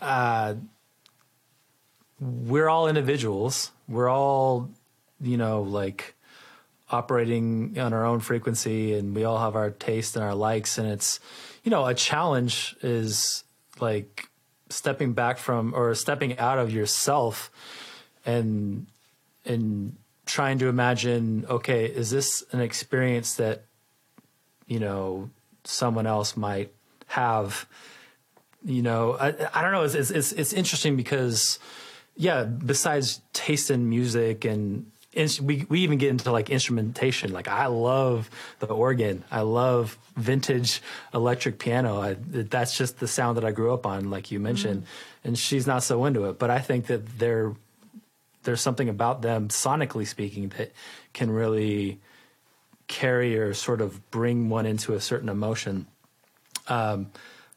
[0.01, 0.55] uh,
[2.21, 3.71] we're all individuals.
[3.89, 4.71] We're all
[5.21, 6.15] you know, like
[6.91, 10.79] operating on our own frequency and we all have our taste and our likes.
[10.79, 11.21] And it's,
[11.63, 13.45] you know, a challenge is
[13.81, 14.29] like
[14.71, 17.51] stepping back from or stepping out of yourself
[18.25, 18.87] and,
[19.45, 23.65] and trying to imagine, okay, is this an experience that,
[24.67, 25.31] you know,
[25.69, 26.73] someone else might
[27.07, 27.67] have?
[28.65, 29.85] You know, I, I don't know.
[29.85, 31.59] It's, it's, it's interesting because,
[32.17, 34.91] yeah, besides taste in music and
[35.43, 37.33] we we even get into like instrumentation.
[37.33, 39.25] Like I love the organ.
[39.31, 40.81] I love vintage
[41.13, 42.01] electric piano.
[42.01, 44.83] I, that's just the sound that I grew up on, like you mentioned.
[44.83, 45.29] Mm-hmm.
[45.29, 47.55] And she's not so into it, but I think that there
[48.45, 50.73] there's something about them, sonically speaking, that
[51.13, 51.99] can really
[52.89, 55.87] carry or sort of bring one into a certain emotion.
[56.67, 57.11] Um,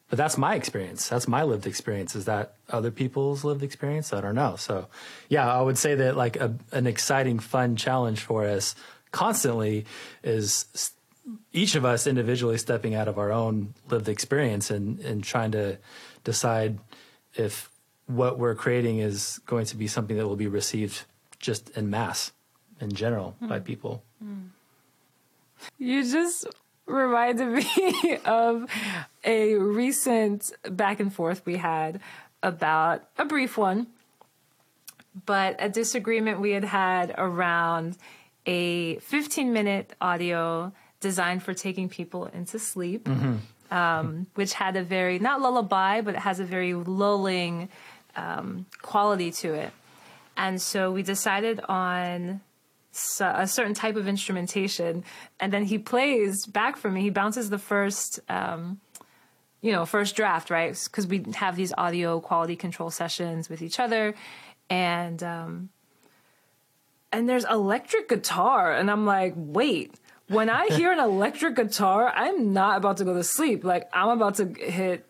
[0.09, 1.07] but that's my experience.
[1.07, 2.15] That's my lived experience.
[2.15, 4.11] Is that other people's lived experience?
[4.11, 4.57] I don't know.
[4.57, 4.87] So,
[5.29, 8.75] yeah, I would say that like a, an exciting, fun challenge for us
[9.11, 9.85] constantly
[10.21, 10.93] is
[11.53, 15.77] each of us individually stepping out of our own lived experience and, and trying to
[16.25, 16.79] decide
[17.35, 17.69] if
[18.07, 21.05] what we're creating is going to be something that will be received
[21.39, 22.33] just in mass
[22.81, 23.47] in general mm.
[23.47, 23.63] by hmm.
[23.63, 24.03] people.
[24.23, 24.49] Mm.
[25.77, 26.47] You just
[26.85, 28.69] reminded me of
[29.23, 31.99] a recent back and forth we had
[32.43, 33.87] about a brief one,
[35.25, 37.97] but a disagreement we had had around
[38.45, 43.75] a 15 minute audio designed for taking people into sleep, mm-hmm.
[43.75, 47.69] um, which had a very, not lullaby, but it has a very lulling
[48.15, 49.71] um, quality to it.
[50.37, 52.41] And so we decided on
[53.19, 55.03] a certain type of instrumentation,
[55.39, 57.01] and then he plays back for me.
[57.01, 58.79] He bounces the first, um,
[59.61, 60.77] you know, first draft, right?
[60.83, 64.13] Because we have these audio quality control sessions with each other,
[64.69, 65.69] and um,
[67.11, 69.93] and there's electric guitar, and I'm like, wait,
[70.27, 73.63] when I hear an electric guitar, I'm not about to go to sleep.
[73.63, 75.05] Like I'm about to hit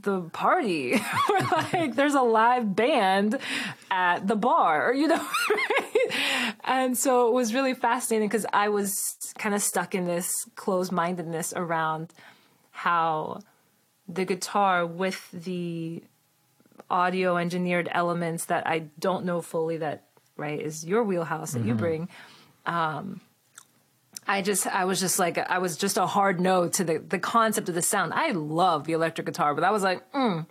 [0.00, 0.98] the party
[1.72, 3.38] like there's a live band
[3.90, 5.28] at the bar or you know
[6.64, 11.52] and so it was really fascinating because i was kind of stuck in this closed-mindedness
[11.54, 12.12] around
[12.70, 13.40] how
[14.08, 16.02] the guitar with the
[16.90, 20.04] audio engineered elements that i don't know fully that
[20.36, 21.68] right is your wheelhouse that mm-hmm.
[21.68, 22.08] you bring
[22.64, 23.20] um,
[24.26, 27.18] I just, I was just like, I was just a hard no to the, the
[27.18, 28.12] concept of the sound.
[28.14, 30.46] I love the electric guitar, but I was like, mm,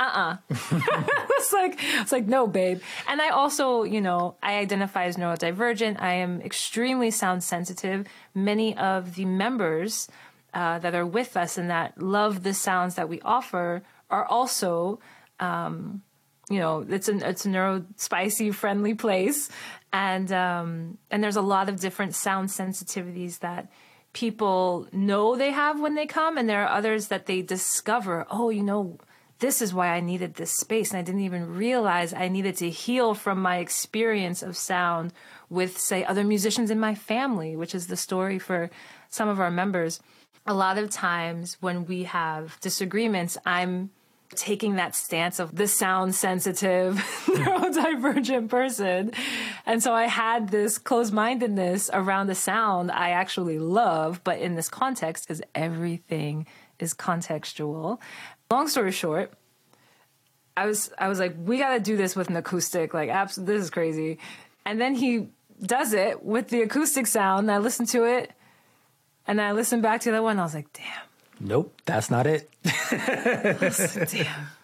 [0.00, 0.36] uh-uh.
[0.50, 2.80] it's like, it's like, no, babe.
[3.08, 6.00] And I also, you know, I identify as neurodivergent.
[6.00, 8.06] I am extremely sound sensitive.
[8.34, 10.08] Many of the members
[10.52, 15.00] uh, that are with us and that love the sounds that we offer are also,
[15.40, 16.02] um,
[16.48, 19.48] you know, it's a it's a neuro spicy friendly place,
[19.92, 23.70] and um, and there's a lot of different sound sensitivities that
[24.12, 28.26] people know they have when they come, and there are others that they discover.
[28.30, 28.98] Oh, you know,
[29.38, 32.70] this is why I needed this space, and I didn't even realize I needed to
[32.70, 35.12] heal from my experience of sound
[35.50, 38.70] with, say, other musicians in my family, which is the story for
[39.08, 40.00] some of our members.
[40.46, 43.90] A lot of times when we have disagreements, I'm
[44.34, 49.12] taking that stance of the sound sensitive, neurodivergent person.
[49.66, 54.54] And so I had this closed mindedness around the sound I actually love, but in
[54.54, 56.46] this context, because everything
[56.78, 57.98] is contextual.
[58.54, 59.32] Long story short,
[60.56, 62.94] I was I was like, we got to do this with an acoustic.
[62.94, 64.18] Like, abs- this is crazy.
[64.64, 67.48] And then he does it with the acoustic sound.
[67.48, 68.30] And I listened to it,
[69.26, 70.38] and I listened back to that one.
[70.38, 70.84] I was like, damn
[71.40, 72.48] Nope, that's not it.
[72.62, 72.90] Damn.
[72.90, 74.18] so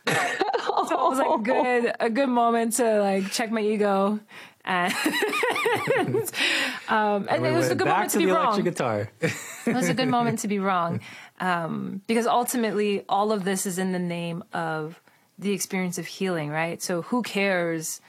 [0.07, 4.20] it was like a good a good moment to like check my ego
[4.64, 4.92] and
[6.88, 8.62] um, and, and it was a good moment to, to be wrong.
[8.62, 9.11] Guitar.
[9.20, 11.00] it was a good moment to be wrong
[11.40, 15.00] um, because ultimately all of this is in the name of
[15.38, 16.83] the experience of healing, right?
[16.83, 18.00] So who cares,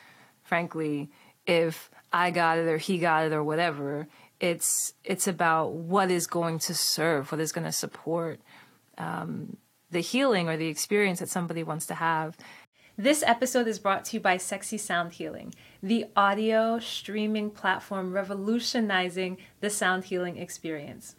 [0.44, 1.10] frankly,
[1.48, 4.08] if I got it or he got it or whatever?
[4.40, 8.42] It's it's about what is going to serve, what is going to support
[8.98, 9.58] um,
[9.92, 12.36] the healing or the experience that somebody wants to have.
[12.98, 19.38] This episode is brought to you by Sexy Sound Healing, the audio streaming platform revolutionizing
[19.62, 21.16] the sound healing experience.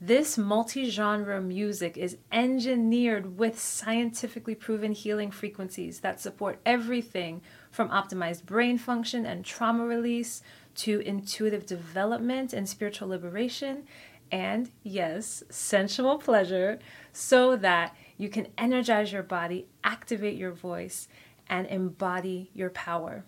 [0.00, 7.88] This multi genre music is engineered with scientifically proven healing frequencies that support everything from
[7.88, 10.42] optimized brain function and trauma release
[10.76, 13.84] to intuitive development and spiritual liberation,
[14.30, 16.78] and yes, sensual pleasure
[17.12, 21.08] so that you can energize your body, activate your voice,
[21.48, 23.24] and embody your power.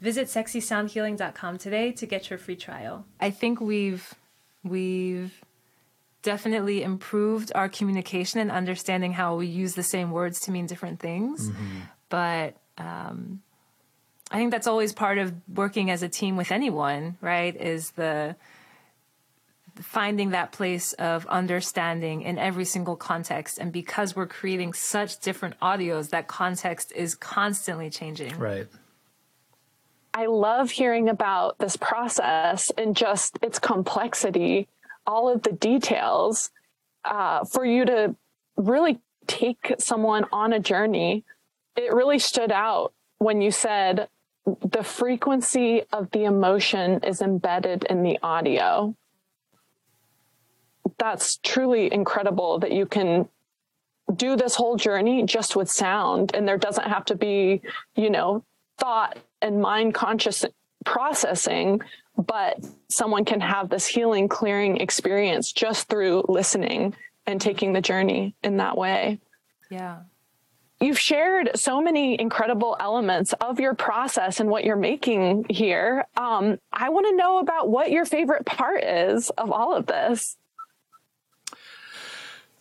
[0.00, 3.04] Visit sexysoundhealing.com today to get your free trial.
[3.20, 4.14] I think we've
[4.64, 5.44] we've
[6.22, 11.00] definitely improved our communication and understanding how we use the same words to mean different
[11.00, 11.50] things.
[11.50, 11.78] Mm-hmm.
[12.08, 13.42] But um,
[14.30, 17.54] I think that's always part of working as a team with anyone, right?
[17.54, 18.36] Is the
[19.80, 23.58] finding that place of understanding in every single context.
[23.58, 28.36] And because we're creating such different audios, that context is constantly changing.
[28.38, 28.66] Right.
[30.14, 34.66] I love hearing about this process and just its complexity,
[35.08, 36.52] all of the details,
[37.04, 38.14] uh, for you to
[38.56, 41.24] really take someone on a journey.
[41.76, 44.08] It really stood out when you said
[44.62, 48.94] the frequency of the emotion is embedded in the audio
[50.98, 53.28] that's truly incredible that you can
[54.14, 57.60] do this whole journey just with sound and there doesn't have to be
[57.94, 58.42] you know
[58.78, 60.44] thought and mind conscious
[60.84, 61.80] processing
[62.18, 66.94] but someone can have this healing clearing experience just through listening
[67.26, 69.20] and taking the journey in that way.
[69.70, 70.00] Yeah.
[70.80, 76.06] You've shared so many incredible elements of your process and what you're making here.
[76.16, 80.36] Um, i want to know about what your favorite part is of all of this.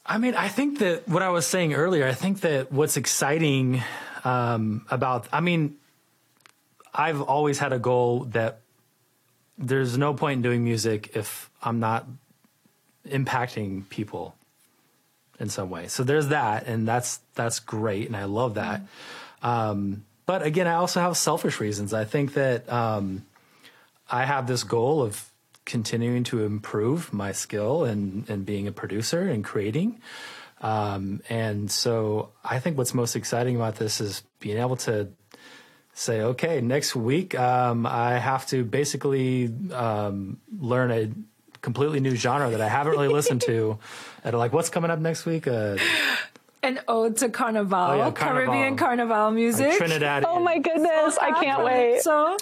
[0.06, 3.84] I mean, I think that what I was saying earlier, I think that what's exciting
[4.24, 5.76] um, about, I mean,
[6.94, 8.62] I've always had a goal that
[9.58, 12.06] there's no point in doing music if I'm not
[13.08, 14.36] impacting people
[15.40, 15.88] in some way.
[15.88, 18.82] So there's that, and that's that's great, and I love that.
[18.82, 19.48] Mm-hmm.
[19.48, 21.94] Um, but again, I also have selfish reasons.
[21.94, 23.26] I think that um,
[24.10, 25.32] I have this goal of
[25.66, 30.00] continuing to improve my skill and and being a producer and creating.
[30.60, 35.10] Um, and so I think what's most exciting about this is being able to
[35.98, 41.10] say, okay, next week um, I have to basically um, learn a
[41.62, 43.78] completely new genre that I haven't really listened to.
[44.24, 45.48] And like, what's coming up next week?
[45.48, 45.78] Uh,
[46.62, 48.52] An ode to Carnival, Oh, yeah, Carnival.
[48.54, 49.68] Caribbean Carnival music.
[49.70, 50.26] like Trinidad.
[50.28, 52.02] Oh my goodness, I can't wait.
[52.02, 52.36] So,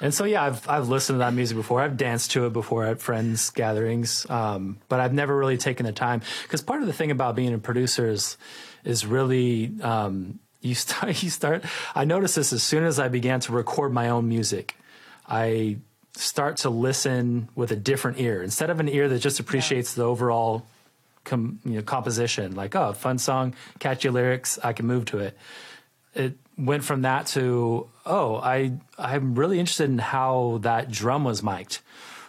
[0.00, 1.80] And so yeah, I've I've listened to that music before.
[1.82, 5.92] I've danced to it before at friends gatherings, um, but I've never really taken the
[5.92, 8.36] time because part of the thing about being a producer is
[8.84, 11.64] is really um, you start you start.
[11.94, 14.76] I noticed this as soon as I began to record my own music,
[15.28, 15.78] I
[16.14, 20.02] start to listen with a different ear instead of an ear that just appreciates the
[20.02, 20.66] overall
[21.24, 22.54] com, you know, composition.
[22.56, 25.36] Like oh, fun song, catchy lyrics, I can move to it
[26.14, 31.42] it went from that to oh i i'm really interested in how that drum was
[31.42, 31.80] mic'd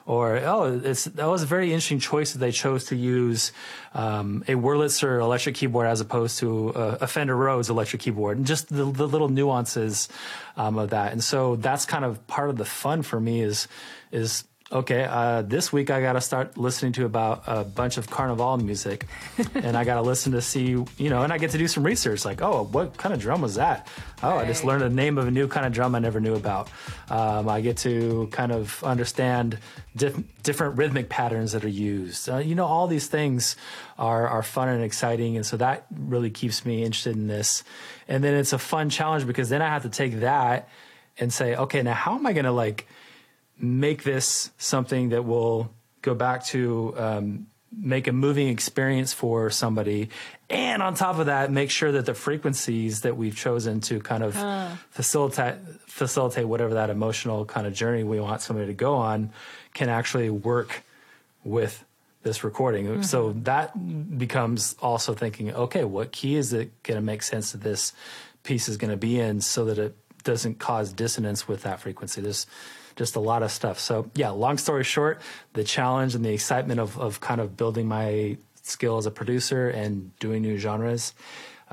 [0.09, 3.51] or oh that was a very interesting choice that they chose to use
[3.93, 8.37] um, a Wurlitzer electric keyboard as opposed to a, a Fender Rhodes electric keyboard.
[8.37, 10.09] And just the, the little nuances
[10.57, 11.11] um, of that.
[11.11, 13.67] And so that's kind of part of the fun for me is
[14.11, 18.09] is okay, uh, this week I got to start listening to about a bunch of
[18.09, 19.07] Carnival music,
[19.55, 20.67] and I got to listen to see,
[20.97, 23.41] you know, and I get to do some research, like, oh, what kind of drum
[23.41, 23.87] was that?
[24.21, 26.35] Oh, I just learned the name of a new kind of drum I never knew
[26.35, 26.69] about.
[27.09, 29.57] Um, I get to kind of understand
[29.95, 32.29] diff- different rhythmic patterns that are used.
[32.29, 33.55] Uh, you know, all these things
[33.97, 37.63] are are fun and exciting, and so that really keeps me interested in this.
[38.07, 40.69] And then it's a fun challenge because then I have to take that
[41.17, 42.87] and say, okay, now how am I going to like
[43.59, 50.09] make this something that will go back to um, make a moving experience for somebody.
[50.49, 54.23] And on top of that make sure that the frequencies that we've chosen to kind
[54.23, 54.35] of
[54.89, 55.55] facilitate
[55.85, 59.31] facilitate whatever that emotional kind of journey we want somebody to go on
[59.73, 60.83] can actually work
[61.43, 61.83] with
[62.23, 63.01] this recording.
[63.03, 67.61] So that becomes also thinking okay what key is it going to make sense that
[67.61, 67.93] this
[68.43, 72.21] piece is going to be in so that it doesn't cause dissonance with that frequency?
[72.21, 72.47] There's
[72.99, 73.79] just a lot of stuff.
[73.79, 75.21] So yeah, long story short,
[75.53, 79.69] the challenge and the excitement of, of kind of building my skill as a producer
[79.69, 81.13] and doing new genres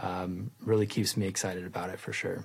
[0.00, 2.44] um, really keeps me excited about it for sure.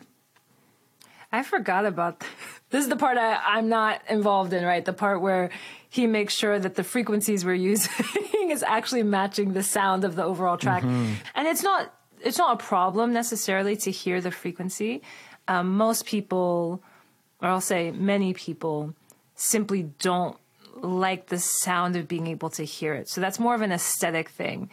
[1.31, 2.23] I forgot about
[2.71, 4.83] this is the part I, I'm not involved in, right?
[4.83, 5.51] The part where
[5.87, 10.23] he makes sure that the frequencies we're using is actually matching the sound of the
[10.23, 10.83] overall track.
[10.83, 15.01] And it's not it's not a problem necessarily to hear the frequency.
[15.47, 16.83] Um, most people,
[17.41, 18.93] or I'll say many people,
[19.35, 20.37] simply don't
[20.75, 23.09] like the sound of being able to hear it.
[23.09, 24.69] So that's more of an aesthetic thing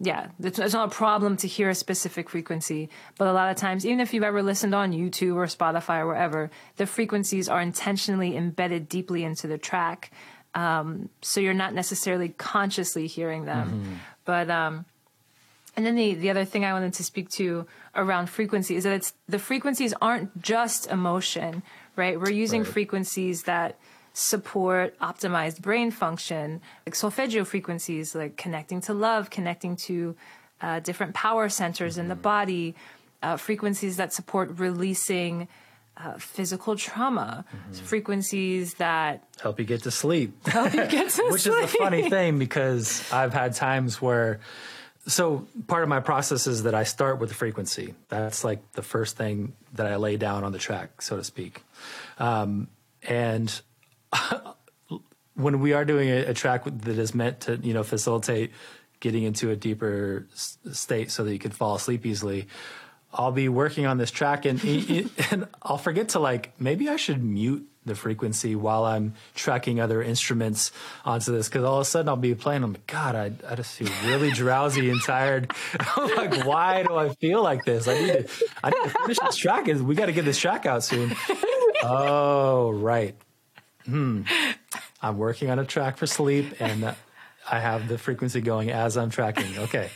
[0.00, 3.56] yeah, it's, it's not a problem to hear a specific frequency, but a lot of
[3.56, 7.60] times, even if you've ever listened on YouTube or Spotify or wherever, the frequencies are
[7.60, 10.10] intentionally embedded deeply into the track.
[10.54, 13.82] Um, so you're not necessarily consciously hearing them.
[14.24, 14.84] But, um,
[15.76, 18.94] and then the, the other thing I wanted to speak to around frequency is that
[18.94, 21.62] it's the frequencies aren't just emotion,
[21.96, 22.18] right?
[22.18, 22.72] We're using Right.
[22.72, 23.78] frequencies that
[24.12, 30.16] support optimized brain function, like solfeggio frequencies, like connecting to love, connecting to
[30.62, 32.74] uh, different power centers in the body,
[33.22, 35.46] uh, frequencies that support releasing
[35.98, 37.44] uh, physical trauma,
[37.84, 40.46] frequencies that Help you get to sleep.
[40.46, 41.78] help you get to which is the sleep.
[41.82, 44.40] funny thing because I've had times where
[45.06, 47.94] so part of my process is that I start with the frequency.
[48.08, 51.62] That's like the first thing that I lay down on the track, so to speak.
[52.18, 52.68] Um,
[53.02, 53.60] and
[55.34, 58.52] when we are doing a, a track that is meant to, you know, facilitate
[58.98, 62.48] getting into a deeper s- state so that you can fall asleep easily,
[63.12, 64.62] I'll be working on this track and,
[65.30, 70.02] and I'll forget to like, maybe I should mute the frequency while I'm tracking other
[70.02, 70.72] instruments
[71.04, 71.48] onto this.
[71.48, 72.64] Cause all of a sudden I'll be playing.
[72.64, 75.52] I'm like, God, I, I just feel really drowsy and tired.
[75.96, 77.88] I'm like, why do I feel like this?
[77.88, 78.28] I need to,
[78.62, 79.68] I need to finish this track.
[79.68, 81.14] Is we got to get this track out soon.
[81.82, 83.14] oh, right.
[83.86, 84.22] Hmm.
[85.00, 86.94] I'm working on a track for sleep and
[87.48, 89.56] I have the frequency going as I'm tracking.
[89.58, 89.90] Okay.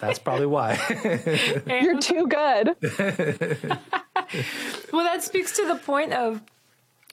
[0.00, 0.78] That's probably why.
[1.66, 3.78] You're too good.
[4.92, 6.40] Well, that speaks to the point of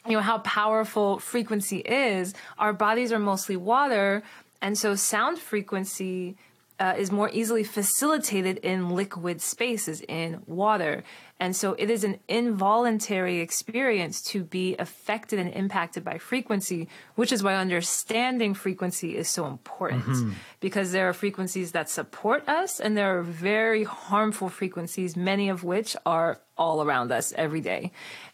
[0.08, 2.34] you know how powerful frequency is.
[2.58, 4.24] Our bodies are mostly water,
[4.62, 6.36] and so sound frequency
[6.82, 11.04] uh, is more easily facilitated in liquid spaces in water.
[11.40, 17.32] And so it is an involuntary experience to be affected and impacted by frequency, which
[17.32, 22.98] is why understanding frequency is so important because there are frequencies that support us and
[22.98, 27.92] there are very harmful frequencies, many of which are all around us every day.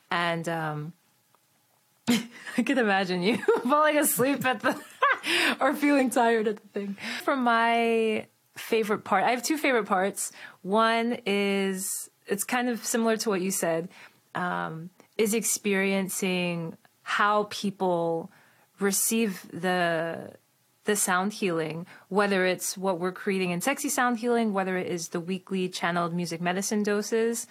[0.10, 0.94] And um,
[2.58, 4.80] I can imagine you falling asleep at the
[5.60, 6.98] or feeling tired at the thing.
[7.24, 10.32] For my favorite part, I have two favorite parts.
[10.62, 13.90] One is it's kind of similar to what you said,
[14.36, 18.32] um, is experiencing how people
[18.80, 20.34] receive the
[20.86, 25.10] the sound healing, whether it's what we're creating in sexy sound healing, whether it is
[25.10, 27.46] the weekly channeled music medicine doses,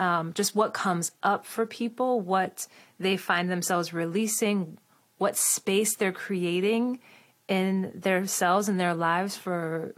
[0.00, 2.66] um, just what comes up for people, what
[2.98, 4.78] they find themselves releasing,
[5.18, 7.00] what space they're creating
[7.48, 9.94] in themselves and their lives for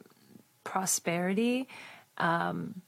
[0.64, 1.68] prosperity,
[2.18, 2.82] um,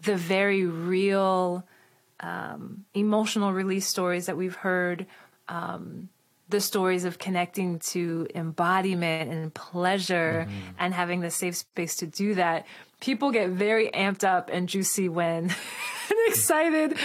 [0.00, 1.66] the very real
[2.20, 5.06] um, emotional release stories that we've heard.
[5.48, 6.08] Um,
[6.48, 10.58] the stories of connecting to embodiment and pleasure mm-hmm.
[10.78, 12.64] and having the safe space to do that.
[13.00, 15.44] People get very amped up and juicy when
[16.10, 16.96] and excited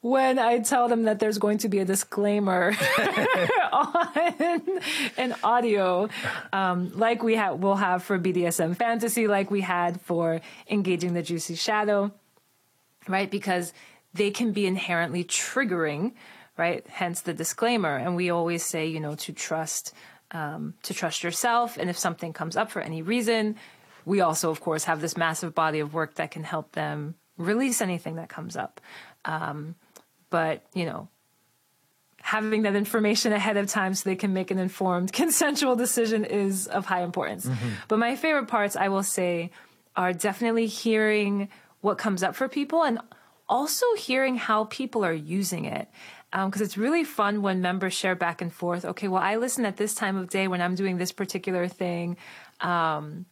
[0.00, 2.74] when I tell them that there's going to be a disclaimer
[3.72, 4.80] on
[5.16, 6.08] an audio,
[6.52, 11.22] um, like we have, we'll have for BDSM fantasy, like we had for engaging the
[11.22, 12.12] juicy shadow,
[13.08, 13.30] right?
[13.30, 13.72] Because
[14.12, 16.12] they can be inherently triggering
[16.60, 16.86] right?
[16.88, 17.96] Hence the disclaimer.
[17.96, 19.94] And we always say, you know, to trust,
[20.30, 21.78] um, to trust yourself.
[21.78, 23.56] And if something comes up for any reason,
[24.04, 27.80] we also, of course, have this massive body of work that can help them release
[27.80, 28.80] anything that comes up.
[29.24, 29.74] Um,
[30.30, 31.08] but, you know,
[32.22, 36.66] having that information ahead of time so they can make an informed consensual decision is
[36.66, 37.46] of high importance.
[37.46, 37.68] Mm-hmm.
[37.88, 39.50] But my favorite parts, I will say,
[39.96, 41.48] are definitely hearing
[41.80, 42.98] what comes up for people and
[43.48, 45.88] also hearing how people are using it
[46.30, 48.84] because um, it's really fun when members share back and forth.
[48.84, 52.16] Okay, well, I listen at this time of day when I'm doing this particular thing,
[52.60, 53.26] um,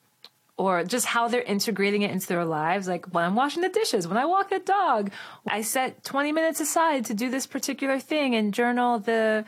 [0.59, 2.88] or just how they're integrating it into their lives.
[2.88, 5.12] Like when I'm washing the dishes, when I walk the dog,
[5.46, 9.44] I set 20 minutes aside to do this particular thing and journal the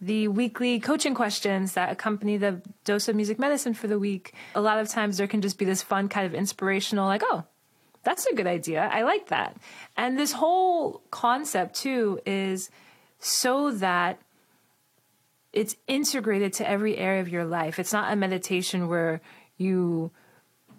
[0.00, 4.34] the weekly coaching questions that accompany the dose of music medicine for the week.
[4.54, 7.44] A lot of times there can just be this fun kind of inspirational, like, oh,
[8.02, 8.90] that's a good idea.
[8.92, 9.56] I like that.
[9.96, 12.70] And this whole concept too is
[13.18, 14.20] so that
[15.54, 17.78] it's integrated to every area of your life.
[17.78, 19.22] It's not a meditation where
[19.56, 20.10] you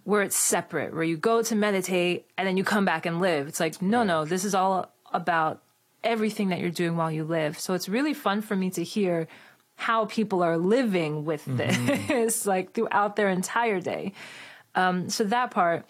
[0.06, 3.48] where it's separate, where you go to meditate and then you come back and live.
[3.48, 5.64] It's like, no, no, this is all about
[6.04, 7.60] everything that you're doing while you live.
[7.60, 9.28] So it's really fun for me to hear
[9.76, 11.58] how people are living with mm-hmm.
[12.08, 14.14] this, like throughout their entire day.
[14.76, 15.86] Um, so that part.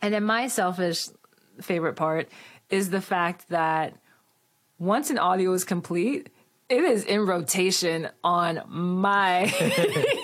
[0.00, 1.08] And then my selfish
[1.60, 2.28] favorite part
[2.70, 3.96] is the fact that
[4.78, 6.30] once an audio is complete,
[6.68, 9.52] it is in rotation on my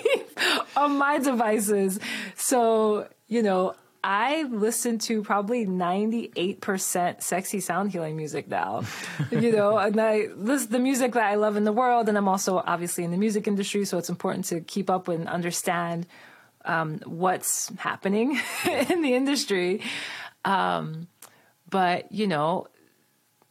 [0.75, 1.99] on my devices.
[2.35, 8.83] So, you know, I listen to probably 98% sexy sound healing music now.
[9.29, 12.27] you know, and I this the music that I love in the world and I'm
[12.27, 16.07] also obviously in the music industry, so it's important to keep up and understand
[16.65, 19.81] um, what's happening in the industry.
[20.45, 21.07] Um,
[21.69, 22.67] but, you know,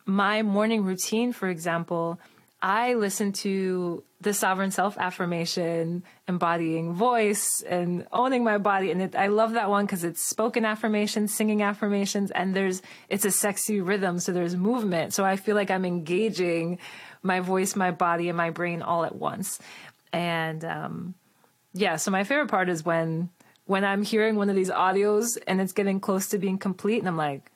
[0.05, 2.21] my morning routine, for example,
[2.61, 8.91] I listen to the sovereign self affirmation, embodying voice and owning my body.
[8.91, 13.25] And it, I love that one because it's spoken affirmations, singing affirmations, and there's, it's
[13.25, 14.19] a sexy rhythm.
[14.21, 15.15] So there's movement.
[15.15, 16.79] So I feel like I'm engaging
[17.23, 19.59] my voice, my body, and my brain all at once.
[20.13, 21.15] And, um,
[21.73, 23.31] yeah, so my favorite part is when,
[23.65, 27.09] when I'm hearing one of these audios and it's getting close to being complete and
[27.09, 27.51] I'm like,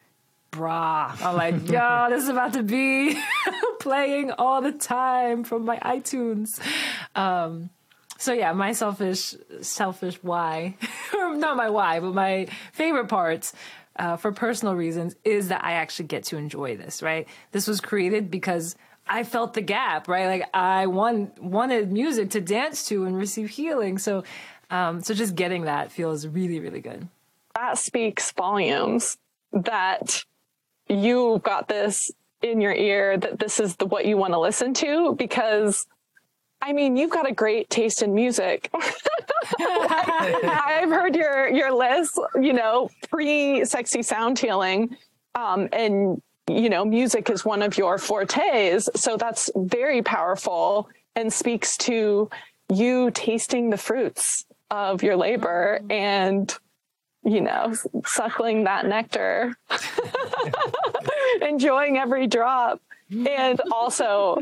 [0.52, 1.20] brah.
[1.22, 3.20] I'm like, yo, this is about to be
[3.84, 6.58] playing all the time from my iTunes.
[7.14, 7.68] Um,
[8.16, 10.76] so yeah, my selfish, selfish why,
[11.12, 13.52] not my why, but my favorite parts
[13.96, 17.02] uh, for personal reasons is that I actually get to enjoy this.
[17.02, 18.74] Right, this was created because
[19.06, 20.08] I felt the gap.
[20.08, 23.98] Right, like I want, wanted music to dance to and receive healing.
[23.98, 24.24] So,
[24.70, 27.06] um, so just getting that feels really, really good.
[27.54, 29.18] That speaks volumes.
[29.52, 30.24] That
[30.88, 32.10] you've got this
[32.44, 35.86] in your ear that this is the what you want to listen to because
[36.62, 38.70] I mean, you've got a great taste in music.
[39.60, 44.96] I've heard your your list, you know, pre sexy sound healing,
[45.34, 48.88] um, and you know, music is one of your fortes.
[48.94, 52.30] So that's very powerful and speaks to
[52.72, 56.56] you tasting the fruits of your labor and
[57.24, 59.54] you know, suckling that nectar,
[61.42, 62.80] enjoying every drop.
[63.10, 64.40] And also,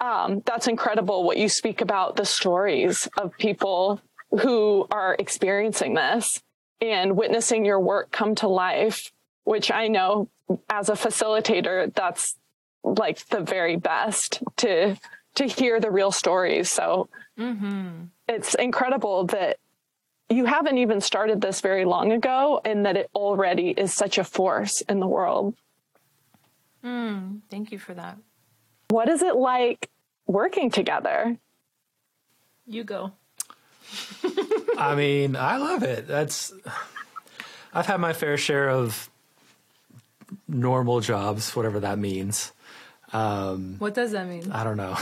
[0.00, 4.00] um, that's incredible what you speak about the stories of people
[4.30, 6.42] who are experiencing this
[6.80, 9.12] and witnessing your work come to life,
[9.44, 10.28] which I know
[10.68, 12.36] as a facilitator, that's
[12.84, 14.96] like the very best to
[15.34, 16.70] to hear the real stories.
[16.70, 17.08] So
[17.38, 18.04] mm-hmm.
[18.26, 19.58] it's incredible that
[20.28, 24.24] you haven't even started this very long ago and that it already is such a
[24.24, 25.54] force in the world.
[26.84, 28.18] Mm, thank you for that.
[28.88, 29.88] What is it like
[30.26, 31.36] working together?
[32.66, 33.12] You go.
[34.78, 36.06] I mean, I love it.
[36.08, 36.52] That's
[37.72, 39.08] I've had my fair share of
[40.48, 42.52] normal jobs, whatever that means.
[43.12, 44.50] What does that mean?
[44.52, 44.96] I don't know.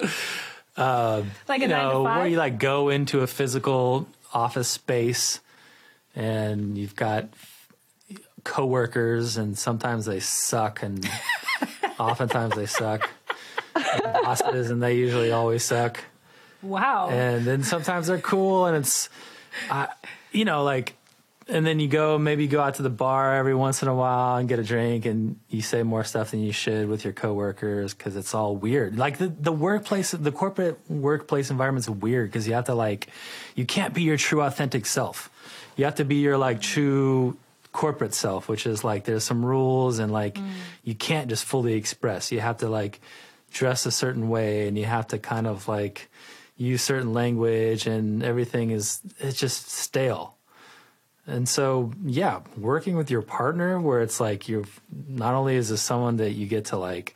[1.48, 5.40] Like a you nine to know, where you like go into a physical office space
[6.14, 7.28] and you've got
[8.44, 11.08] coworkers and sometimes they suck and
[11.98, 13.08] oftentimes they suck.
[13.74, 16.00] And bosses and they usually always suck.
[16.62, 17.08] wow.
[17.10, 19.08] and then sometimes they're cool and it's
[19.70, 19.86] uh,
[20.30, 20.94] you know like
[21.48, 24.36] and then you go maybe go out to the bar every once in a while
[24.36, 27.94] and get a drink and you say more stuff than you should with your coworkers
[27.94, 28.96] because it's all weird.
[28.96, 33.08] Like the, the workplace the corporate workplace environment's weird because you have to like
[33.54, 35.30] you can't be your true authentic self.
[35.76, 37.36] You have to be your like true
[37.72, 40.46] corporate self which is like there's some rules and like mm.
[40.84, 42.30] you can't just fully express.
[42.30, 43.00] You have to like
[43.52, 46.08] dress a certain way and you have to kind of like
[46.56, 50.36] use certain language and everything is it's just stale
[51.26, 54.64] and so yeah working with your partner where it's like you're
[55.08, 57.14] not only is this someone that you get to like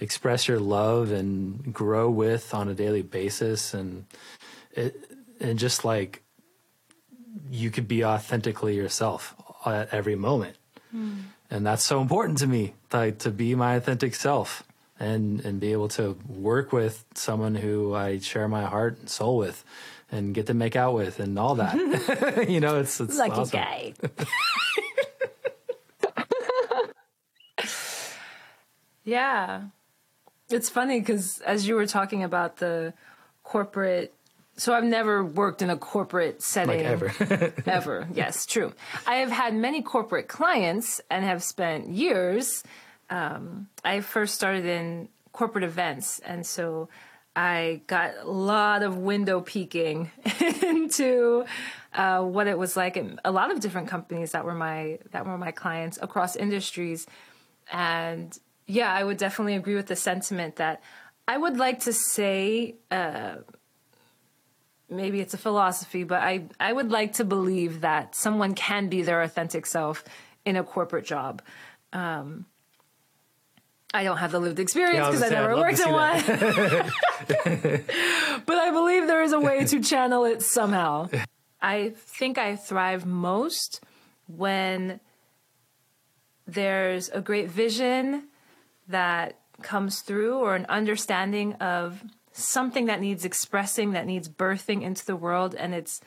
[0.00, 4.04] express your love and grow with on a daily basis and
[4.72, 4.96] it
[5.40, 6.22] and just like
[7.50, 9.34] you could be authentically yourself
[9.64, 10.56] at every moment.
[10.90, 11.14] Hmm.
[11.50, 14.64] And that's so important to me like to be my authentic self
[15.00, 19.36] and and be able to work with someone who I share my heart and soul
[19.36, 19.64] with
[20.10, 23.60] and get to make out with and all that you know it's it's Lucky awesome.
[23.60, 23.94] guy.
[29.04, 29.62] yeah.
[30.50, 32.94] It's funny because as you were talking about the
[33.42, 34.14] corporate,
[34.56, 36.78] so I've never worked in a corporate setting.
[36.78, 38.08] like ever ever.
[38.12, 38.72] Yes, true.
[39.06, 42.64] I have had many corporate clients and have spent years.
[43.10, 46.88] Um, I first started in corporate events, and so
[47.38, 50.10] I got a lot of window peeking
[50.62, 51.44] into
[51.94, 55.24] uh, what it was like in a lot of different companies that were my that
[55.24, 57.06] were my clients across industries,
[57.70, 58.36] and
[58.66, 60.82] yeah, I would definitely agree with the sentiment that
[61.28, 62.74] I would like to say
[64.90, 69.02] maybe it's a philosophy, but I, I would like to believe that someone can be
[69.02, 70.04] their authentic self
[70.44, 71.42] in a corporate job.
[71.92, 72.46] Um,
[73.94, 76.22] I don't have the lived experience Yeah, I because I never worked in one.
[78.46, 81.08] but I believe there is a way to channel it somehow.
[81.60, 83.80] I think I thrive most
[84.26, 85.00] when
[86.46, 88.24] there's a great vision
[88.88, 95.04] that comes through or an understanding of something that needs expressing, that needs birthing into
[95.04, 95.54] the world.
[95.54, 96.00] And it's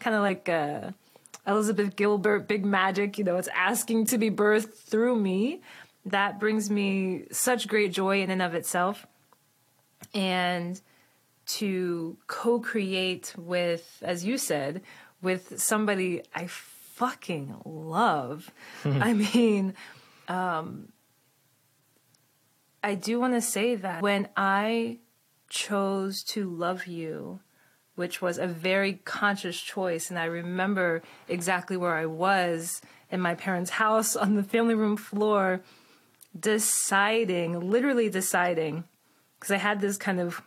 [0.00, 0.90] kind of like uh,
[1.46, 5.60] Elizabeth Gilbert, Big Magic, you know, it's asking to be birthed through me.
[6.06, 9.06] That brings me such great joy in and of itself.
[10.12, 10.80] And
[11.46, 14.82] to co create with, as you said,
[15.22, 18.50] with somebody I fucking love.
[18.84, 19.74] I mean,
[20.28, 20.92] um,
[22.82, 24.98] I do want to say that when I
[25.48, 27.40] chose to love you,
[27.94, 33.34] which was a very conscious choice, and I remember exactly where I was in my
[33.34, 35.62] parents' house on the family room floor,
[36.38, 38.84] deciding, literally deciding,
[39.38, 40.42] because I had this kind of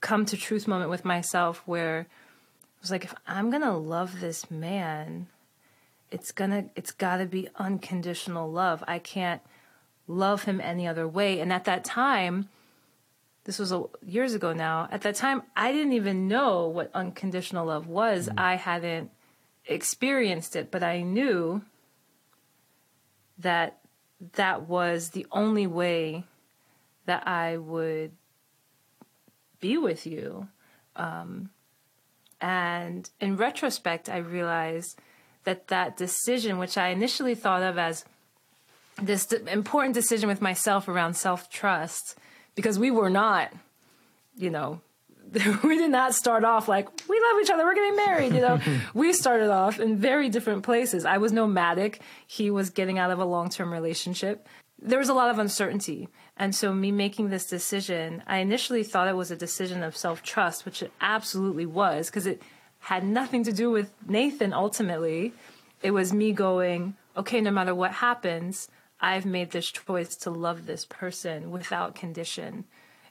[0.00, 4.50] come to truth moment with myself where I was like, if I'm gonna love this
[4.50, 5.28] man,
[6.10, 8.84] it's gonna, it's gotta be unconditional love.
[8.86, 9.42] I can't
[10.06, 11.40] love him any other way.
[11.40, 12.48] And at that time,
[13.44, 14.88] this was a, years ago now.
[14.90, 18.28] At that time, I didn't even know what unconditional love was.
[18.28, 18.38] Mm.
[18.38, 19.10] I hadn't
[19.66, 21.62] experienced it, but I knew
[23.38, 23.78] that
[24.34, 26.24] that was the only way
[27.04, 28.12] that I would
[29.60, 30.48] be with you.
[30.96, 31.50] Um,
[32.40, 34.98] and in retrospect, I realized
[35.44, 38.04] that that decision, which I initially thought of as
[39.00, 42.16] this important decision with myself around self trust,
[42.54, 43.52] because we were not,
[44.36, 44.80] you know,
[45.64, 48.34] we did not start off like we love each other, we're getting married.
[48.34, 48.60] You know,
[48.94, 51.04] we started off in very different places.
[51.04, 54.46] I was nomadic; he was getting out of a long term relationship.
[54.80, 59.08] There was a lot of uncertainty, and so me making this decision, I initially thought
[59.08, 62.42] it was a decision of self trust, which it absolutely was, because it
[62.80, 64.52] had nothing to do with Nathan.
[64.52, 65.32] Ultimately,
[65.82, 68.68] it was me going, okay, no matter what happens,
[69.00, 72.64] I've made this choice to love this person without condition.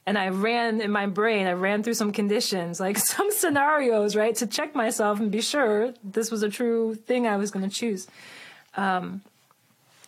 [0.06, 4.34] And I ran in my brain, I ran through some conditions, like some scenarios, right,
[4.36, 7.74] to check myself and be sure this was a true thing I was going to
[7.74, 8.06] choose.
[8.76, 9.22] Um,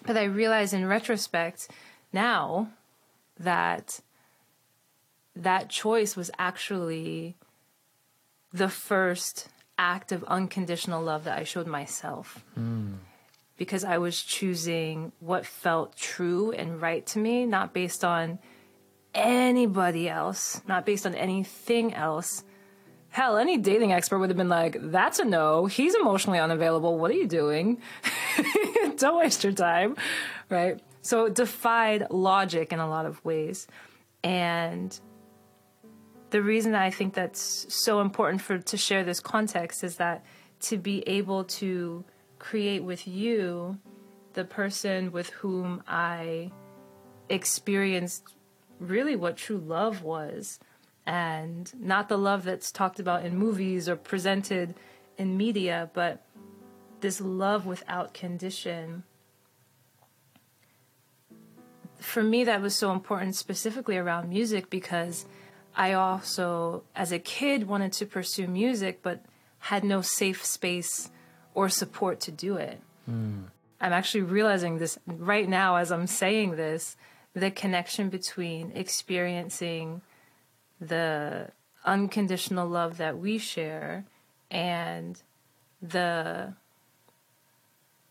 [0.06, 1.68] but I realize in retrospect
[2.12, 2.68] now
[3.38, 4.00] that
[5.34, 7.36] that choice was actually
[8.52, 12.44] the first act of unconditional love that I showed myself.
[13.56, 18.38] Because I was choosing what felt true and right to me, not based on
[19.18, 22.44] anybody else, not based on anything else.
[23.10, 25.66] Hell, any dating expert would have been like, that's a no.
[25.66, 26.98] He's emotionally unavailable.
[26.98, 27.80] What are you doing?
[28.96, 29.96] Don't waste your time.
[30.48, 30.80] Right?
[31.02, 33.66] So it defied logic in a lot of ways.
[34.22, 34.98] And
[36.30, 40.24] the reason I think that's so important for to share this context is that
[40.60, 42.04] to be able to
[42.38, 43.78] create with you
[44.34, 46.52] the person with whom I
[47.28, 48.34] experienced
[48.78, 50.58] really what true love was
[51.06, 54.74] and not the love that's talked about in movies or presented
[55.16, 56.24] in media but
[57.00, 59.02] this love without condition
[61.98, 65.26] for me that was so important specifically around music because
[65.76, 69.24] I also as a kid wanted to pursue music but
[69.60, 71.10] had no safe space
[71.54, 72.80] or support to do it.
[73.06, 73.42] Hmm.
[73.80, 76.96] I'm actually realizing this right now as I'm saying this
[77.38, 80.02] the connection between experiencing
[80.80, 81.48] the
[81.84, 84.04] unconditional love that we share
[84.50, 85.22] and
[85.80, 86.54] the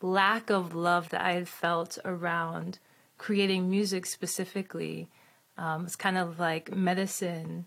[0.01, 2.79] lack of love that I had felt around
[3.17, 5.09] creating music specifically
[5.57, 7.65] um, it's kind of like medicine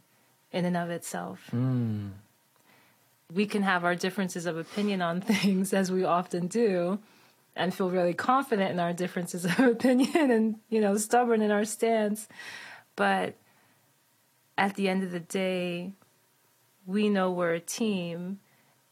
[0.53, 1.49] in and of itself.
[3.33, 7.01] We can have our differences of opinion on things, as we often do,
[7.57, 11.64] and feel really confident in our differences of opinion and, you know, stubborn in our
[11.64, 12.28] stance.
[12.96, 13.34] But
[14.57, 15.92] at the end of the day,
[16.86, 18.40] we know we're a team,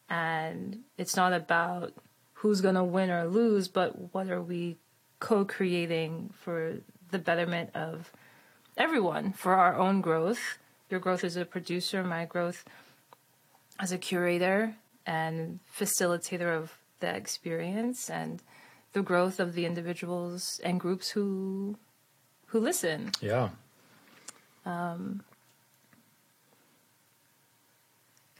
[0.08, 1.94] and it's not about
[2.34, 4.76] who's going to win or lose, but what are we
[5.18, 6.76] co creating for
[7.10, 8.12] the betterment of
[8.76, 10.58] everyone, for our own growth.
[10.88, 12.64] Your growth as a producer, my growth
[13.78, 18.42] as a curator and facilitator of the experience, and
[18.92, 21.76] the growth of the individuals and groups who
[22.46, 23.10] who listen.
[23.20, 23.50] Yeah.
[24.64, 25.22] Um,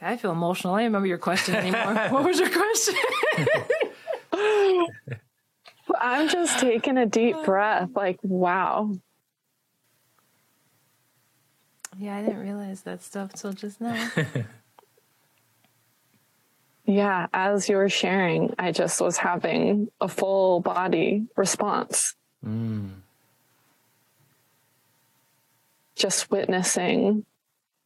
[0.01, 0.73] I feel emotional.
[0.75, 1.95] I don't remember your question anymore.
[2.09, 2.95] what was your question?
[5.99, 8.91] I'm just taking a deep breath, like, wow.
[11.97, 14.09] yeah, I didn't realize that stuff till just now.
[16.89, 22.15] Yeah, as you were sharing, I just was having a full body response.
[25.95, 27.25] Just witnessing,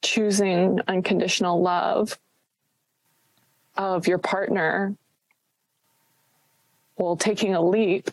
[0.01, 2.18] choosing unconditional love
[3.76, 4.95] of your partner,
[6.95, 8.10] while taking a leap,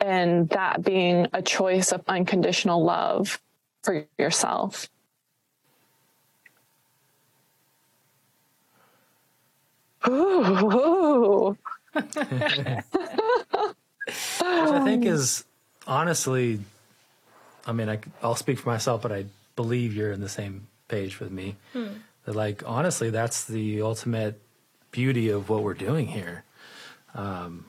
[0.00, 3.40] and that being a choice of unconditional love
[3.82, 4.90] for yourself.
[10.06, 11.56] Ooh.
[11.92, 12.06] Which
[14.40, 15.44] I think is
[15.86, 16.60] honestly,
[17.66, 19.24] I mean, I, will speak for myself, but I
[19.56, 21.56] believe you're in the same page with me.
[22.24, 24.40] That, like, honestly, that's the ultimate
[24.90, 26.44] beauty of what we're doing here
[27.14, 27.64] um,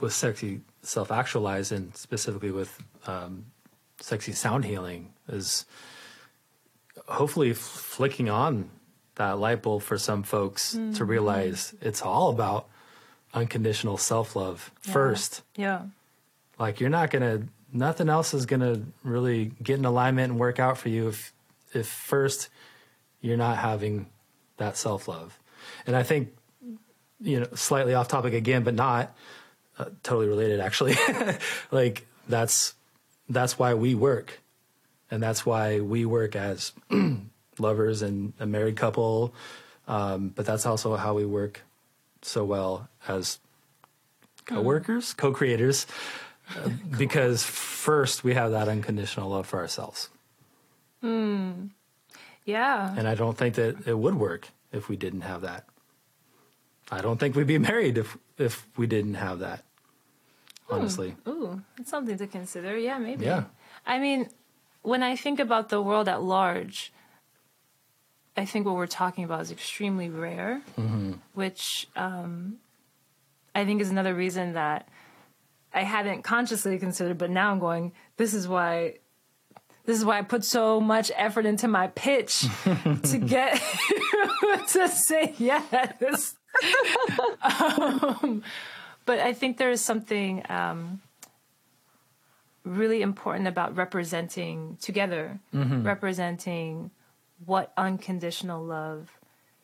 [0.00, 3.44] with sexy self actualize and specifically with um,
[4.00, 5.66] sexy sound healing is
[7.06, 8.70] hopefully f- flicking on
[9.20, 12.66] that light bulb for some folks to realize it's all about
[13.34, 15.42] unconditional self love first.
[15.54, 15.82] yeah.
[16.58, 20.78] Like you're not gonna, nothing else is gonna really get in alignment and work out
[20.78, 21.32] for you if,
[21.74, 22.48] if first
[23.20, 24.06] you're not having
[24.56, 25.38] that self love.
[25.86, 26.34] And I think,
[27.20, 29.14] you know, slightly off topic again, but not
[29.78, 30.94] uh, totally related actually.
[31.70, 32.74] like that's
[33.28, 34.40] that's why we work,
[35.10, 36.72] and that's why we work as
[37.60, 39.34] lovers and a married couple.
[39.86, 41.62] Um, but that's also how we work
[42.22, 43.38] so well as
[44.46, 45.86] co-workers, co-creators,
[46.56, 50.10] uh, because first we have that unconditional love for ourselves.
[52.50, 52.94] Yeah.
[52.96, 55.64] And I don't think that it would work if we didn't have that.
[56.90, 59.64] I don't think we'd be married if if we didn't have that.
[60.68, 61.16] Honestly.
[61.26, 62.76] Ooh, it's something to consider.
[62.78, 63.24] Yeah, maybe.
[63.24, 63.44] Yeah.
[63.86, 64.28] I mean,
[64.82, 66.92] when I think about the world at large,
[68.40, 70.62] I think what we're talking about is extremely rare,
[71.34, 72.56] which um,
[73.54, 74.88] I think is another reason that
[75.74, 78.94] I hadn't consciously considered, but now I'm going, this is why.
[79.84, 82.46] This is why I put so much effort into my pitch
[83.02, 83.60] to get
[84.68, 86.34] to say yes.
[87.42, 88.42] um,
[89.04, 91.00] but I think there is something um,
[92.64, 96.90] really important about representing together, representing
[97.44, 99.18] what unconditional love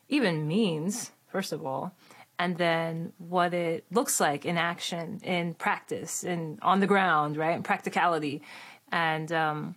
[0.09, 1.93] even means, first of all,
[2.39, 7.55] and then what it looks like in action, in practice, and on the ground, right?
[7.55, 8.41] In practicality.
[8.91, 9.75] And um,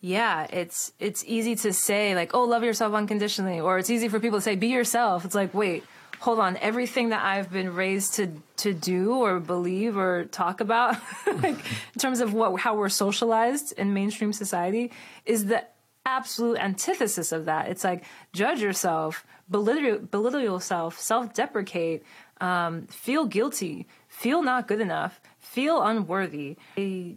[0.00, 4.20] yeah, it's it's easy to say like, "Oh, love yourself unconditionally," or it's easy for
[4.20, 5.84] people to say, "Be yourself." It's like, wait,
[6.20, 6.56] hold on.
[6.58, 10.96] Everything that I've been raised to to do or believe or talk about,
[11.26, 11.58] like
[11.94, 14.90] in terms of what how we're socialized in mainstream society,
[15.24, 15.64] is the
[16.04, 17.68] absolute antithesis of that.
[17.68, 22.02] It's like judge yourself, belittle belittle yourself, self deprecate,
[22.40, 26.56] um, feel guilty, feel not good enough, feel unworthy.
[26.76, 27.16] I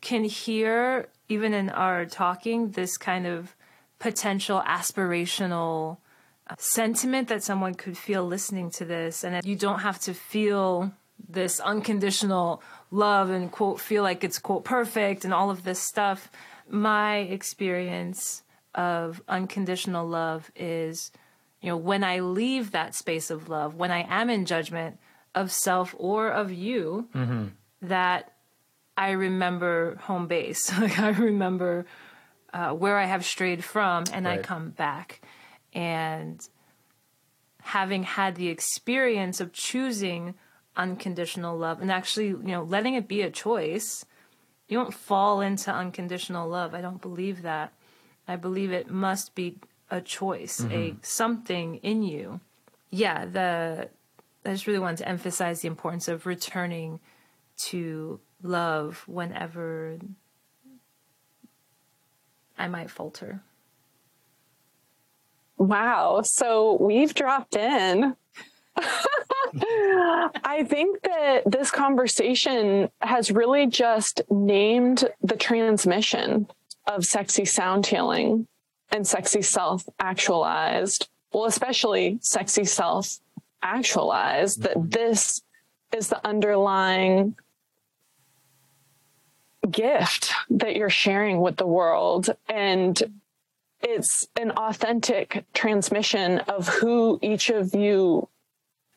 [0.00, 3.56] can hear even in our talking this kind of
[3.98, 5.98] potential aspirational
[6.58, 10.92] sentiment that someone could feel listening to this and that you don't have to feel
[11.28, 16.30] this unconditional love and quote feel like it's quote perfect and all of this stuff
[16.68, 18.42] my experience
[18.74, 21.10] of unconditional love is
[21.60, 24.98] you know when i leave that space of love when i am in judgment
[25.34, 27.08] of self or of you
[27.80, 28.32] that
[28.96, 30.70] I remember home base.
[30.78, 31.86] Like I remember
[32.52, 35.22] uh, where I have strayed from, and I come back.
[35.72, 36.46] And
[37.62, 40.34] having had the experience of choosing
[40.76, 44.04] unconditional love and actually, you know, letting it be a choice,
[44.68, 46.74] you don't fall into unconditional love.
[46.74, 47.72] I don't believe that.
[48.26, 49.58] I believe it must be
[49.90, 50.96] a choice, a mm-hmm.
[51.02, 52.40] something in you.
[52.90, 53.88] Yeah, the
[54.44, 57.00] I just really wanted to emphasize the importance of returning
[57.68, 59.98] to love whenever
[62.58, 63.42] I might falter.
[65.58, 66.22] Wow.
[66.22, 68.16] So we've dropped in.
[69.54, 76.48] I think that this conversation has really just named the transmission
[76.86, 78.46] of sexy sound healing
[78.90, 81.08] and sexy self actualized.
[81.32, 83.18] Well, especially sexy self
[83.62, 84.88] actualized, that mm-hmm.
[84.88, 85.42] this
[85.94, 87.36] is the underlying
[89.70, 92.30] gift that you're sharing with the world.
[92.48, 93.00] And
[93.82, 98.28] it's an authentic transmission of who each of you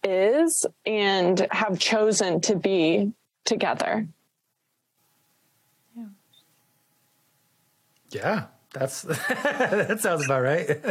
[0.04, 3.12] is and have chosen to be
[3.44, 4.08] together.
[8.12, 10.68] Yeah, that's that sounds about right.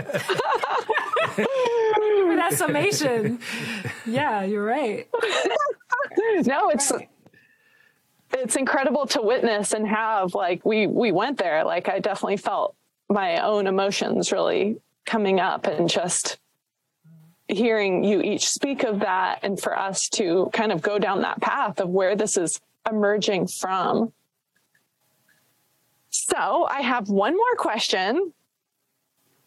[1.36, 3.38] For that summation,
[4.06, 5.08] yeah, you're right.
[6.46, 6.92] No, it's
[8.32, 11.64] it's incredible to witness and have like we we went there.
[11.64, 12.76] Like I definitely felt
[13.14, 16.38] my own emotions really coming up and just
[17.48, 21.40] hearing you each speak of that and for us to kind of go down that
[21.40, 22.60] path of where this is
[22.90, 24.12] emerging from.
[26.10, 28.32] So I have one more question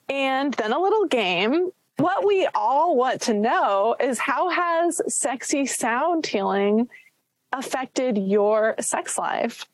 [0.09, 1.72] and then a little game.
[1.97, 6.88] What we all want to know is how has sexy sound healing
[7.51, 9.65] affected your sex life?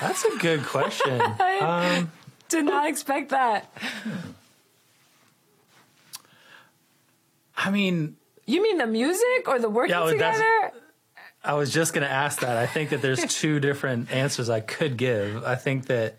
[0.00, 1.20] That's a good question.
[1.60, 2.12] Um,
[2.48, 3.72] Did not expect that.
[7.56, 8.16] I mean,
[8.46, 10.72] You mean the music or the working Yeah, together?
[11.42, 12.56] I was just going to ask that.
[12.56, 15.44] I think that there's two different answers I could give.
[15.44, 16.16] I think that,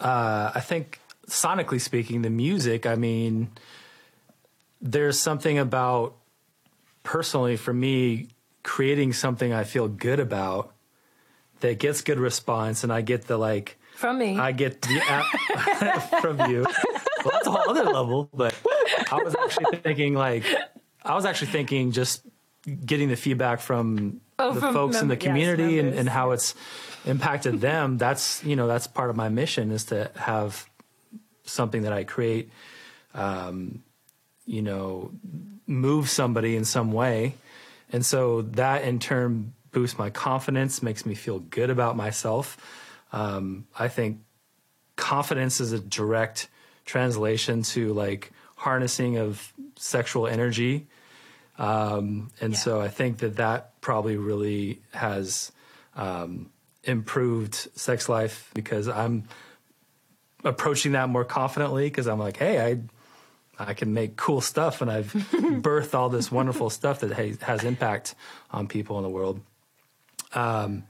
[0.00, 3.50] uh, I think sonically speaking, the music, I mean,
[4.80, 6.14] there's something about
[7.02, 8.28] personally for me
[8.62, 10.72] creating something I feel good about
[11.60, 14.38] that gets good response and I get the like, From me.
[14.38, 16.64] I get the app from you.
[17.24, 18.54] Well, that's a whole other level, but
[19.10, 20.44] I was actually thinking like,
[21.04, 22.22] I was actually thinking just
[22.84, 26.08] getting the feedback from Oh, the from folks in the mem- yes, community and, and
[26.08, 26.54] how it's
[27.06, 27.98] impacted them.
[27.98, 30.64] That's, you know, that's part of my mission is to have
[31.44, 32.50] something that I create,
[33.14, 33.82] um,
[34.46, 35.10] you know,
[35.66, 37.34] move somebody in some way.
[37.90, 42.56] And so that in turn boosts my confidence, makes me feel good about myself.
[43.12, 44.20] Um, I think
[44.96, 46.48] confidence is a direct
[46.84, 50.86] translation to like harnessing of sexual energy.
[51.58, 55.52] Um, and so I think that that probably really has
[55.96, 56.50] um,
[56.84, 59.24] improved sex life because I'm
[60.44, 62.80] approaching that more confidently because I'm like, hey, I
[63.58, 68.14] I can make cool stuff and I've birthed all this wonderful stuff that has impact
[68.52, 69.40] on people in the world.
[70.34, 70.84] Um,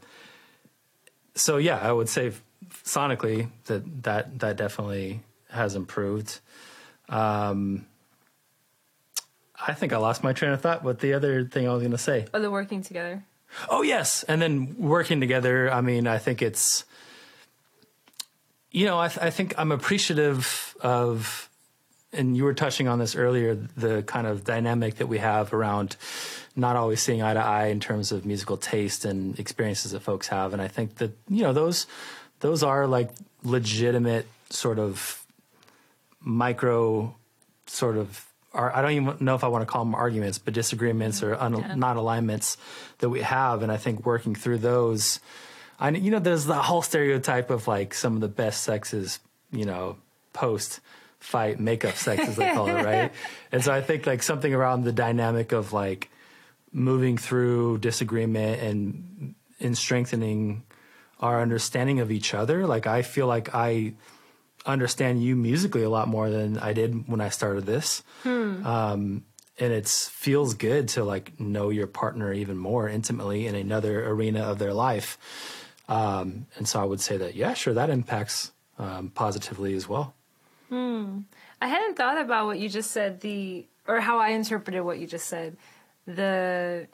[1.34, 2.32] so yeah, I would say
[2.84, 5.20] sonically that that that definitely
[5.50, 6.40] has improved.
[7.08, 7.86] Um,
[9.60, 10.84] I think I lost my train of thought.
[10.84, 12.26] What the other thing I was going to say?
[12.32, 13.24] Oh, the working together.
[13.70, 15.72] Oh yes, and then working together.
[15.72, 16.84] I mean, I think it's,
[18.70, 21.47] you know, I, th- I think I'm appreciative of,
[22.12, 25.96] and you were touching on this earlier, the kind of dynamic that we have around
[26.56, 30.28] not always seeing eye to eye in terms of musical taste and experiences that folks
[30.28, 31.86] have, and I think that you know those
[32.40, 33.10] those are like
[33.42, 35.24] legitimate sort of
[36.20, 37.14] micro
[37.66, 40.54] sort of are, I don't even know if I want to call them arguments, but
[40.54, 41.74] disagreements or un, yeah.
[41.74, 42.56] not alignments
[42.98, 43.62] that we have.
[43.62, 45.20] And I think working through those,
[45.78, 49.20] I you know, there's the whole stereotype of like some of the best sexes,
[49.52, 49.98] you know,
[50.32, 50.80] post
[51.20, 53.12] fight makeup sex as they call it, right?
[53.52, 56.10] And so I think like something around the dynamic of like
[56.72, 60.64] moving through disagreement and in strengthening
[61.20, 62.66] our understanding of each other.
[62.66, 63.94] Like I feel like I
[64.66, 68.02] understand you musically a lot more than I did when I started this.
[68.22, 68.64] Hmm.
[68.66, 69.24] Um,
[69.58, 74.42] and it feels good to like know your partner even more intimately in another arena
[74.42, 75.18] of their life.
[75.88, 80.14] Um, and so I would say that, yeah, sure, that impacts um, positively as well.
[80.68, 81.20] Hmm.
[81.60, 85.06] I hadn't thought about what you just said, the or how I interpreted what you
[85.06, 85.56] just said.
[86.06, 86.88] The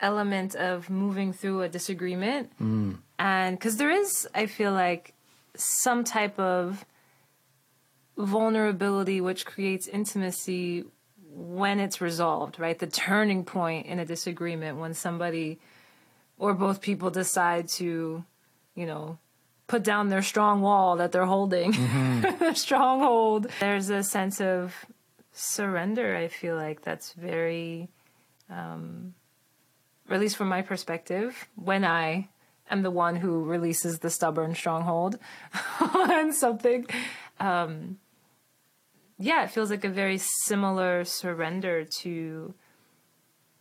[0.00, 2.52] element of moving through a disagreement.
[2.60, 2.98] Mm.
[3.18, 5.14] And because there is, I feel like,
[5.56, 6.84] some type of
[8.16, 10.84] vulnerability which creates intimacy
[11.32, 12.78] when it's resolved, right?
[12.78, 15.58] The turning point in a disagreement when somebody
[16.38, 18.24] or both people decide to,
[18.74, 19.18] you know,
[19.70, 22.52] put down their strong wall that they're holding, mm-hmm.
[22.54, 23.46] stronghold.
[23.60, 24.74] There's a sense of
[25.30, 27.88] surrender, I feel like, that's very,
[28.50, 29.14] um,
[30.08, 32.28] or at least from my perspective, when I
[32.68, 35.20] am the one who releases the stubborn stronghold
[35.80, 36.88] on something.
[37.38, 37.98] Um,
[39.20, 42.54] yeah, it feels like a very similar surrender to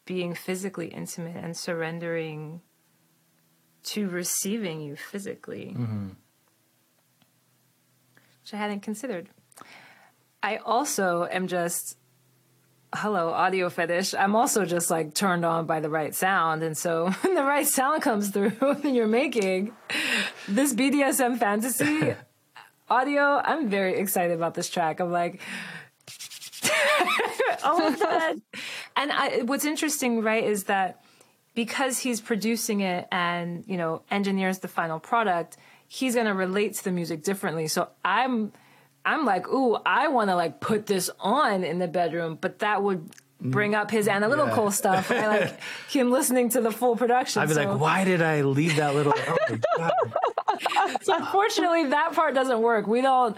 [0.06, 2.62] being physically intimate and surrendering
[3.84, 6.10] to receiving you physically, mm-hmm.
[8.42, 9.30] which I hadn't considered.
[10.42, 11.98] I also am just,
[12.94, 14.14] hello, audio fetish.
[14.14, 16.64] I'm also just like turned on by the right sound.
[16.64, 19.74] And so when the right sound comes through and you're making
[20.48, 22.16] this BDSM fantasy,
[22.90, 25.00] audio, I'm very excited about this track.
[25.00, 25.42] I'm like,
[27.64, 28.36] all of that.
[28.96, 31.04] and I, what's interesting, right, is that
[31.60, 35.58] because he's producing it and you know engineers the final product,
[35.90, 37.68] he's gonna relate to the music differently.
[37.68, 38.54] So I'm,
[39.04, 42.82] I'm like, ooh, I want to like put this on in the bedroom, but that
[42.82, 43.10] would
[43.42, 44.70] bring up his analytical yeah.
[44.70, 45.12] stuff.
[45.12, 47.42] I like him listening to the full production.
[47.42, 47.66] I'd be so.
[47.66, 49.14] like, why did I leave that little?
[49.18, 49.90] Oh
[51.02, 52.88] so unfortunately, that part doesn't work.
[52.88, 53.36] We don't.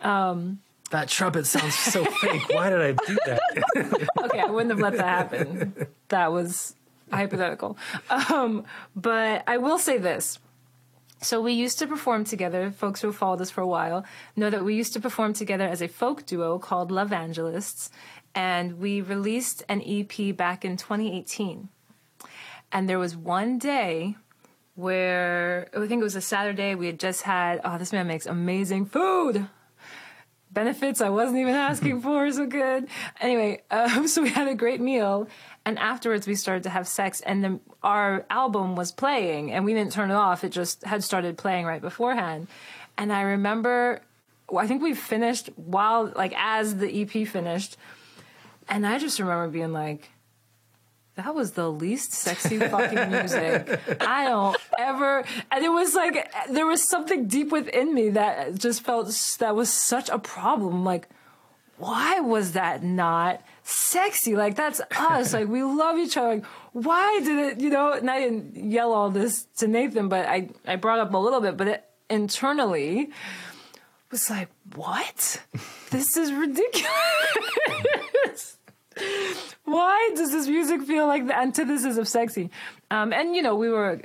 [0.00, 0.60] Um,
[0.90, 2.48] that trumpet sounds so fake.
[2.50, 4.08] Why did I do that?
[4.26, 5.88] okay, I wouldn't have let that happen.
[6.10, 6.76] That was
[7.16, 7.76] hypothetical.
[8.10, 10.38] Um, but I will say this.
[11.20, 12.70] So we used to perform together.
[12.70, 14.04] Folks who have followed us for a while
[14.36, 17.88] know that we used to perform together as a folk duo called Love Angelists,
[18.34, 21.70] and we released an EP back in 2018.
[22.72, 24.16] And there was one day
[24.74, 26.74] where I think it was a Saturday.
[26.74, 29.48] We had just had oh, this man makes amazing food
[30.54, 32.30] benefits I wasn't even asking for.
[32.30, 32.86] So good.
[33.20, 35.28] Anyway, um, so we had a great meal,
[35.64, 39.74] and afterwards we started to have sex, and then our album was playing, and we
[39.74, 40.44] didn't turn it off.
[40.44, 42.48] It just had started playing right beforehand,
[42.96, 44.00] and I remember.
[44.54, 47.78] I think we finished while, like, as the EP finished,
[48.68, 50.10] and I just remember being like,
[51.16, 53.80] that was the least sexy fucking music.
[54.00, 58.82] I don't ever, and it was like, there was something deep within me that just
[58.82, 59.06] felt
[59.38, 60.84] that was such a problem.
[60.84, 61.08] Like,
[61.78, 64.36] why was that not sexy?
[64.36, 65.32] Like, that's us.
[65.32, 66.36] like, we love each other.
[66.36, 70.26] Like, why did it, you know, and I didn't yell all this to Nathan, but
[70.26, 73.10] I, I brought up a little bit, but it internally
[74.10, 75.42] was like, what?
[75.90, 76.88] This is ridiculous.
[79.64, 82.50] Why does this music feel like the antithesis of sexy?
[82.90, 84.02] Um, and you know, we were,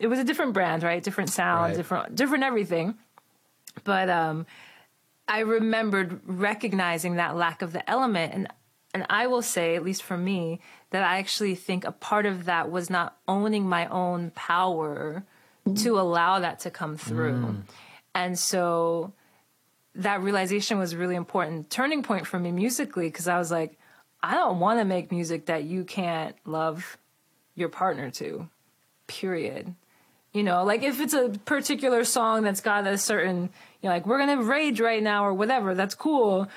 [0.00, 1.02] it was a different brand, right?
[1.02, 1.76] Different sound, right.
[1.76, 2.94] different, different everything.
[3.84, 4.46] But um,
[5.26, 8.48] I remembered recognizing that lack of the element, and
[8.94, 10.60] and I will say, at least for me,
[10.90, 15.24] that I actually think a part of that was not owning my own power
[15.76, 17.62] to allow that to come through, mm.
[18.14, 19.12] and so
[19.94, 23.76] that realization was really important turning point for me musically because I was like,
[24.22, 26.96] I don't want to make music that you can't love
[27.54, 28.48] your partner to,
[29.06, 29.74] period.
[30.32, 33.50] You know, like if it's a particular song that's got a certain,
[33.82, 36.48] you know, like we're going to rage right now or whatever, that's cool.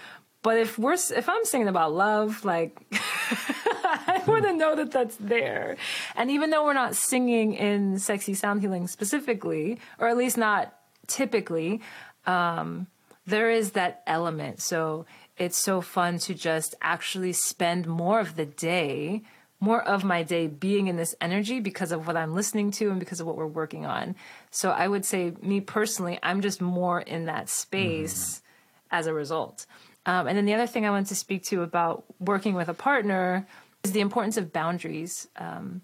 [0.43, 5.15] But if we're if I'm singing about love, like I want to know that that's
[5.17, 5.77] there.
[6.15, 10.73] And even though we're not singing in sexy sound healing specifically, or at least not
[11.07, 11.81] typically,
[12.25, 12.87] um,
[13.25, 14.61] there is that element.
[14.61, 15.05] So
[15.37, 19.21] it's so fun to just actually spend more of the day,
[19.59, 22.99] more of my day being in this energy because of what I'm listening to and
[22.99, 24.15] because of what we're working on.
[24.49, 28.95] So I would say, me personally, I'm just more in that space mm-hmm.
[28.95, 29.65] as a result.
[30.05, 32.73] Um, and then the other thing I want to speak to about working with a
[32.73, 33.47] partner
[33.83, 35.81] is the importance of boundaries, um,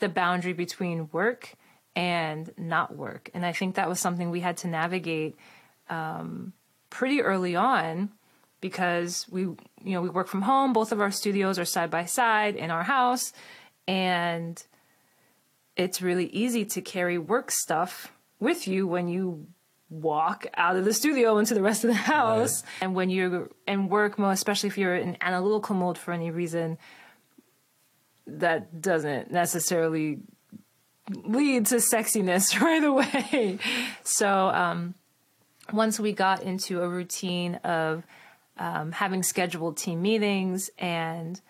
[0.00, 1.54] the boundary between work
[1.96, 3.30] and not work.
[3.32, 5.36] And I think that was something we had to navigate
[5.88, 6.52] um,
[6.90, 8.10] pretty early on
[8.60, 10.72] because we, you know, we work from home.
[10.72, 13.32] Both of our studios are side by side in our house,
[13.86, 14.62] and
[15.76, 19.46] it's really easy to carry work stuff with you when you
[19.94, 22.62] walk out of the studio into the rest of the house.
[22.62, 22.72] Right.
[22.82, 26.78] And when you're in work mode, especially if you're in analytical mode for any reason,
[28.26, 30.18] that doesn't necessarily
[31.10, 33.58] lead to sexiness right away.
[34.02, 34.94] So, um,
[35.72, 38.04] once we got into a routine of
[38.58, 41.40] um, having scheduled team meetings and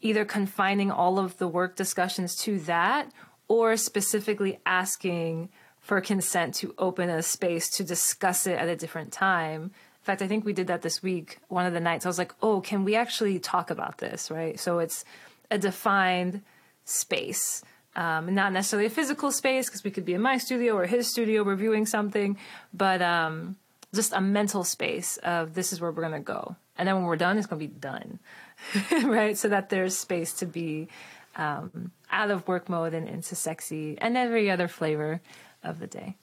[0.00, 3.10] either confining all of the work discussions to that
[3.48, 5.48] or specifically asking
[5.86, 9.62] for consent to open a space to discuss it at a different time.
[9.62, 11.38] In fact, I think we did that this week.
[11.46, 14.28] One of the nights, I was like, oh, can we actually talk about this?
[14.28, 14.58] Right.
[14.58, 15.04] So it's
[15.48, 16.42] a defined
[16.84, 17.62] space.
[17.94, 21.06] Um, not necessarily a physical space because we could be in my studio or his
[21.06, 22.36] studio reviewing something,
[22.74, 23.54] but um,
[23.94, 26.56] just a mental space of this is where we're going to go.
[26.76, 28.18] And then when we're done, it's going to be done.
[29.04, 29.38] right.
[29.38, 30.88] So that there's space to be
[31.36, 35.20] um, out of work mode and into sexy and every other flavor
[35.62, 36.16] of the day.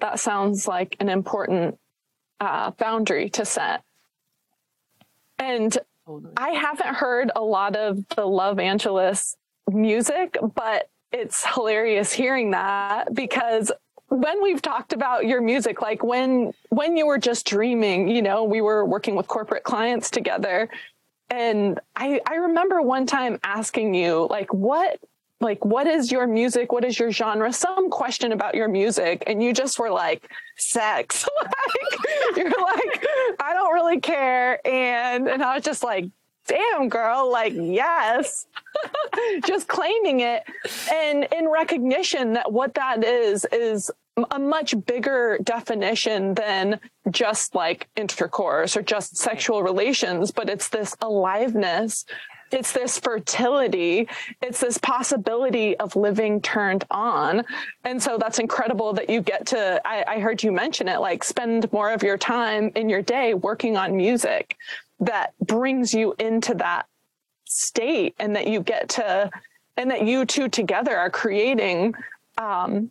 [0.00, 1.78] That sounds like an important
[2.40, 3.82] uh, boundary to set.
[5.38, 6.32] And totally.
[6.36, 9.36] I haven't heard a lot of the Love Angelus
[9.68, 13.72] music, but it's hilarious hearing that because
[14.08, 18.42] when we've talked about your music like when when you were just dreaming you know
[18.44, 20.68] we were working with corporate clients together
[21.30, 24.98] and i i remember one time asking you like what
[25.40, 26.72] like what is your music?
[26.72, 27.52] What is your genre?
[27.52, 31.26] Some question about your music and you just were like sex.
[32.30, 33.06] Like you're like
[33.40, 34.64] i don't really care.
[34.66, 36.06] And and i was just like
[36.46, 38.46] damn girl like yes.
[39.46, 40.44] Just claiming it.
[40.92, 43.90] And in recognition that what that is is
[44.30, 46.80] a much bigger definition than
[47.10, 52.04] just like intercourse or just sexual relations but it's this aliveness
[52.50, 54.08] it's this fertility.
[54.42, 57.44] It's this possibility of living turned on.
[57.84, 61.24] And so that's incredible that you get to, I, I heard you mention it, like
[61.24, 64.56] spend more of your time in your day working on music
[65.00, 66.86] that brings you into that
[67.46, 69.30] state and that you get to,
[69.76, 71.94] and that you two together are creating,
[72.38, 72.90] um,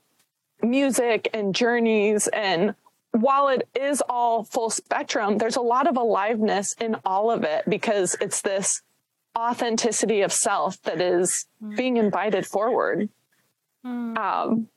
[0.62, 2.76] music and journeys and
[3.12, 7.64] while it is all full spectrum, there's a lot of aliveness in all of it
[7.68, 8.82] because it's this
[9.40, 11.76] authenticity of self that is mm.
[11.76, 13.10] being invited forward.
[13.86, 14.18] Mm.
[14.18, 14.68] Um,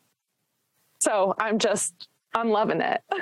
[1.00, 3.02] so I'm just, I'm loving it.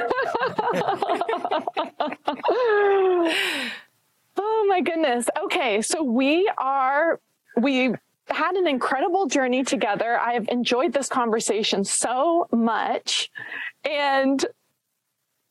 [4.37, 5.29] oh my goodness.
[5.45, 5.81] Okay.
[5.81, 7.21] So we are,
[7.57, 7.95] we
[8.29, 10.19] had an incredible journey together.
[10.19, 13.31] I have enjoyed this conversation so much.
[13.85, 14.45] And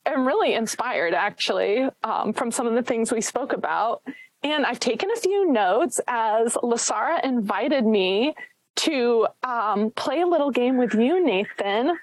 [0.06, 4.02] I'm really inspired actually um, from some of the things we spoke about.
[4.42, 8.34] And I've taken a few notes as LiSára invited me
[8.76, 11.98] to um, play a little game with you, Nathan.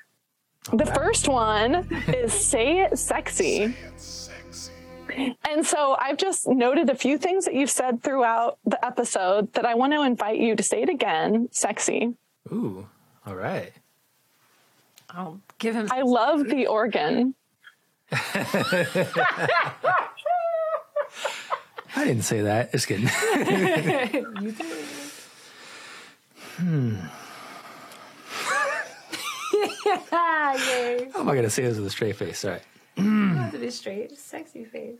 [0.72, 3.76] The first one is Say It Sexy.
[5.50, 9.66] And so I've just noted a few things that you've said throughout the episode that
[9.66, 12.14] I want to invite you to say it again sexy.
[12.52, 12.88] Ooh,
[13.26, 13.72] all right.
[15.10, 15.88] I'll give him.
[15.90, 17.34] I love the organ.
[21.98, 22.72] I didn't say that.
[22.72, 23.08] Just kidding.
[26.58, 26.96] hmm.
[29.84, 32.46] yeah, How am I going to say this with a straight face?
[32.46, 32.62] All right.
[32.98, 35.00] You have to be straight, sexy face.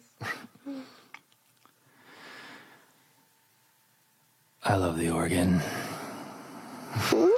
[4.64, 5.62] I love the organ.
[7.14, 7.38] Ooh,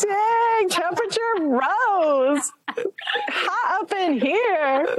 [0.00, 2.50] dang, temperature rose.
[2.68, 4.96] Hot up in here.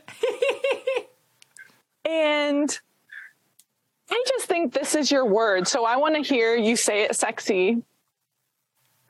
[2.04, 2.78] and
[4.10, 5.68] I just think this is your word.
[5.68, 7.82] So I want to hear you say it sexy.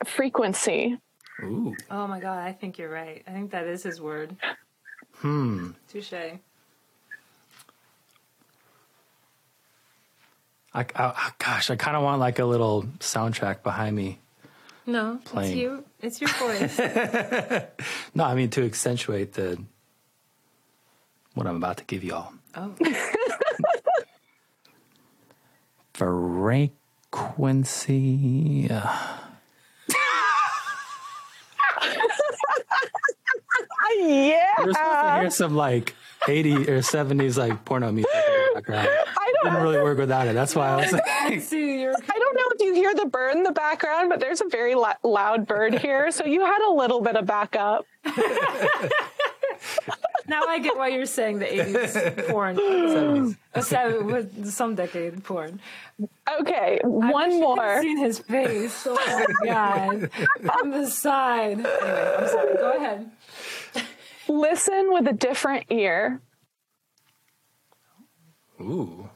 [0.04, 0.98] Frequency.
[1.42, 1.74] Ooh.
[1.90, 3.22] Oh my God, I think you're right.
[3.26, 4.36] I think that is his word.
[5.16, 5.70] Hmm.
[5.88, 6.12] Touche.
[10.74, 14.18] I, I, gosh, I kind of want like a little soundtrack behind me.
[14.86, 15.50] No, Playing.
[15.50, 15.84] it's you.
[16.00, 16.78] It's your voice.
[18.14, 19.62] No, I mean to accentuate the
[21.38, 22.32] what I'm about to give y'all.
[22.56, 22.74] oh.
[25.94, 28.66] Frequency.
[28.68, 29.18] yeah.
[34.58, 35.94] We're supposed to hear some like
[36.26, 38.88] 80 or 70s like porno music in the background.
[38.88, 40.34] I don't Didn't really work without it.
[40.34, 41.04] That's why I was like,
[41.40, 44.40] See, you're I don't know if you hear the bird in the background, but there's
[44.40, 46.10] a very la- loud bird here.
[46.10, 47.86] So you had a little bit of backup.
[50.28, 52.56] now I get why you're saying the 80s porn.
[52.56, 53.36] 70s.
[53.64, 55.60] So- with some decade porn.
[56.40, 57.82] Okay, one wish you could've.
[57.82, 58.86] Seen his face.
[58.86, 58.94] Oh
[59.40, 60.10] my god,
[60.62, 61.52] on the side.
[61.58, 62.54] Anyway, I'm sorry.
[62.56, 63.10] Go ahead.
[64.28, 66.20] Listen with a different ear.
[68.60, 69.08] Ooh.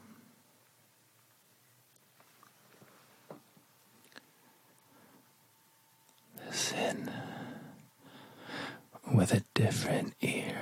[6.45, 7.09] Listen
[9.13, 10.55] with a different ear.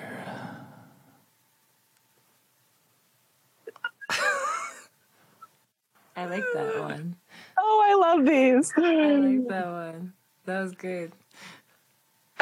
[6.15, 7.15] I like that one.
[7.57, 8.71] Oh, I love these.
[8.77, 10.13] I like that one.
[10.45, 11.11] That was good.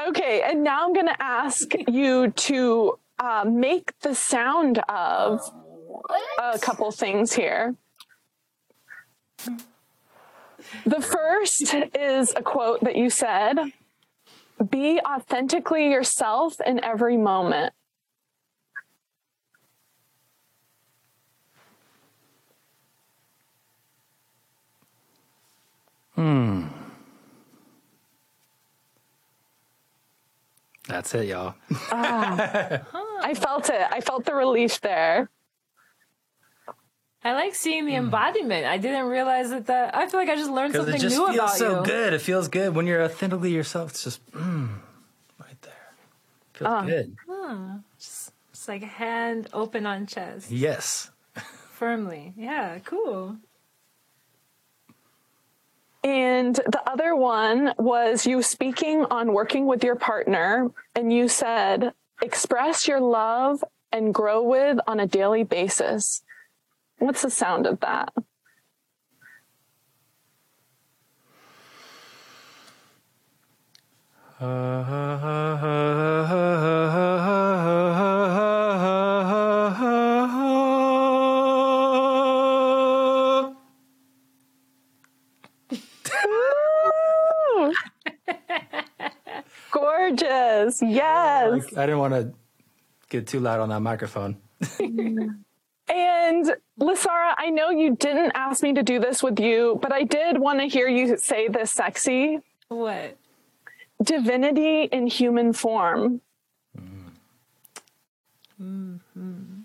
[0.08, 5.42] Okay, and now I'm going to ask you to uh, make the sound of
[6.42, 7.76] a couple things here.
[10.86, 13.58] The first is a quote that you said
[14.68, 17.74] Be authentically yourself in every moment.
[26.16, 26.68] Hmm.
[30.88, 31.56] That's it, y'all.
[31.92, 33.88] I felt it.
[33.90, 35.30] I felt the relief there.
[37.24, 38.66] I like seeing the embodiment.
[38.66, 39.66] I didn't realize that.
[39.68, 41.86] That I feel like I just learned something it just new feels about so you.
[41.86, 42.14] good.
[42.14, 43.92] It feels good when you're authentically yourself.
[43.92, 44.70] It's just mm,
[45.40, 45.74] right there.
[46.54, 47.18] Feels good.
[47.98, 51.12] It's like hand open on chest, Yes.
[51.72, 52.34] firmly.
[52.38, 53.38] Yeah, cool.
[56.04, 61.94] And the other one was you speaking on working with your partner, and you said,
[62.22, 66.22] express your love and grow with on a daily basis.
[67.00, 68.14] What's the sound of that?
[86.26, 87.74] Ooh.
[89.72, 90.82] Gorgeous.
[90.82, 91.74] Yes.
[91.76, 92.34] I didn't want to
[93.10, 94.38] get too loud on that microphone.
[95.90, 100.04] And LiSára, I know you didn't ask me to do this with you, but I
[100.04, 103.18] did want to hear you say this sexy What?
[104.04, 106.22] divinity in human form.
[108.62, 109.62] Mm-hmm.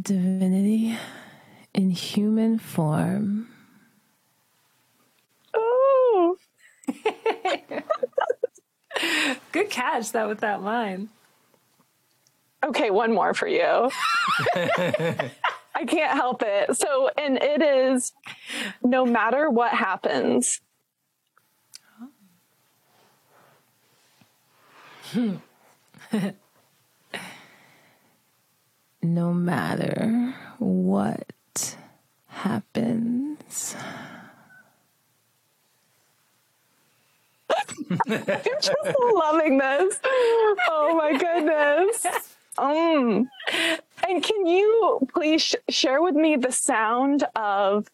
[0.00, 0.96] Divinity
[1.74, 3.48] in human form.
[5.56, 6.38] Ooh.
[9.56, 11.08] Good catch that with that line.
[12.62, 13.90] Okay, one more for you.
[14.54, 16.76] I can't help it.
[16.76, 18.12] So, and it is
[18.82, 20.60] no matter what happens.
[29.02, 31.76] No matter what
[32.26, 33.76] happens.
[37.90, 38.74] I'm just
[39.14, 40.00] loving this.
[40.68, 42.06] Oh my goodness.
[42.58, 43.28] Um,
[44.08, 47.88] and can you please sh- share with me the sound of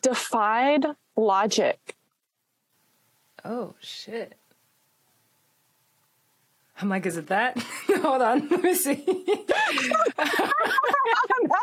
[0.00, 0.86] defied
[1.16, 1.96] logic?
[3.44, 4.36] Oh shit.
[6.80, 7.58] I'm like, is it that?
[8.02, 8.94] Hold on, let me see.
[10.16, 10.52] that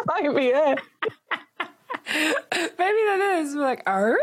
[0.06, 0.80] might be it.
[2.78, 3.56] Maybe that is.
[3.56, 4.18] We're like, are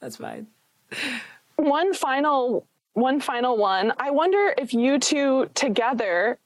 [0.00, 0.46] That's fine.
[1.56, 3.92] One final, one final one.
[3.98, 6.38] I wonder if you two together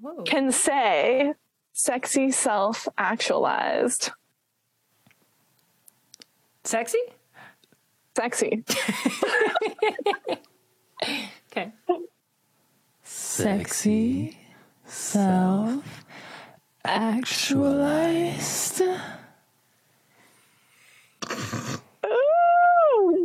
[0.00, 0.22] Whoa.
[0.22, 1.34] can say
[1.72, 4.10] sexy self actualized.
[6.64, 6.98] Sexy?
[8.16, 8.64] Sexy.
[11.52, 11.72] Okay.
[13.02, 14.38] Sexy
[14.84, 16.04] self
[16.84, 18.82] actualized.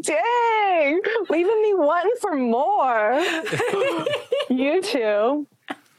[0.02, 1.02] Dang!
[1.30, 3.23] Leaving me wanting for more.
[4.49, 5.48] you two.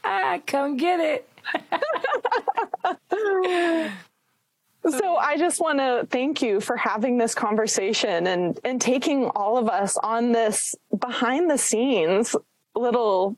[0.03, 1.29] Ah, come get it.
[4.89, 9.57] So I just want to thank you for having this conversation and and taking all
[9.57, 12.35] of us on this behind the scenes
[12.75, 13.37] little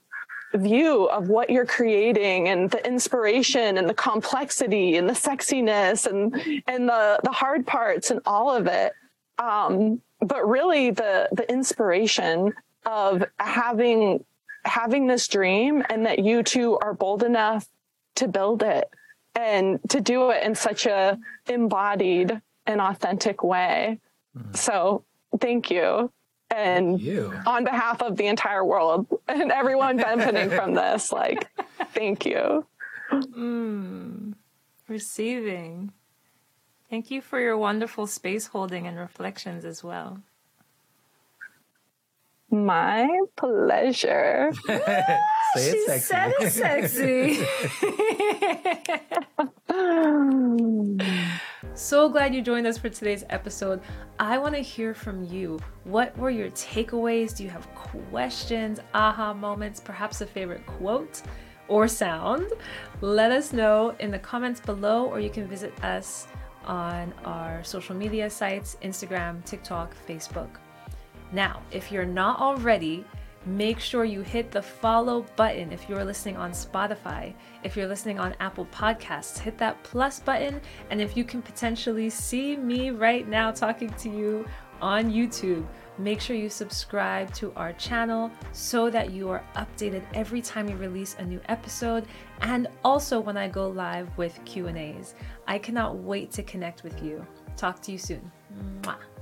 [0.56, 6.34] view of what you're creating and the inspiration and the complexity and the sexiness and
[6.68, 8.94] and the the hard parts and all of it
[9.38, 12.54] um but really the the inspiration
[12.86, 14.24] of having
[14.64, 17.68] having this dream and that you two are bold enough
[18.16, 18.90] to build it
[19.36, 24.00] and to do it in such a embodied and authentic way.
[24.38, 24.54] Mm-hmm.
[24.54, 25.04] So
[25.40, 26.12] thank you.
[26.50, 27.34] And You.
[27.46, 31.50] on behalf of the entire world and everyone benefiting from this, like,
[31.94, 32.66] thank you.
[33.12, 34.34] Mm.
[34.88, 35.92] Receiving.
[36.96, 40.22] Thank you for your wonderful space holding and reflections as well.
[42.50, 44.54] My pleasure.
[44.66, 46.06] Say it sexy.
[46.08, 47.46] Said it sexy.
[51.76, 53.82] so glad you joined us for today's episode.
[54.18, 55.60] I want to hear from you.
[55.84, 57.36] What were your takeaways?
[57.36, 61.24] Do you have questions, aha moments, perhaps a favorite quote
[61.68, 62.54] or sound?
[63.02, 66.28] Let us know in the comments below, or you can visit us
[66.66, 70.50] on our social media sites Instagram, TikTok, Facebook.
[71.32, 73.06] Now, if you're not already,
[73.46, 77.34] make sure you hit the follow button if you're listening on Spotify.
[77.64, 80.62] If you're listening on Apple Podcasts, hit that plus button.
[80.90, 84.46] And if you can potentially see me right now talking to you
[84.82, 85.66] on YouTube,
[85.98, 90.74] make sure you subscribe to our channel so that you are updated every time we
[90.74, 92.06] release a new episode
[92.42, 95.16] and also when I go live with Q&As.
[95.48, 97.26] I cannot wait to connect with you.
[97.58, 98.32] Talk to you soon.
[98.82, 99.15] Mwah.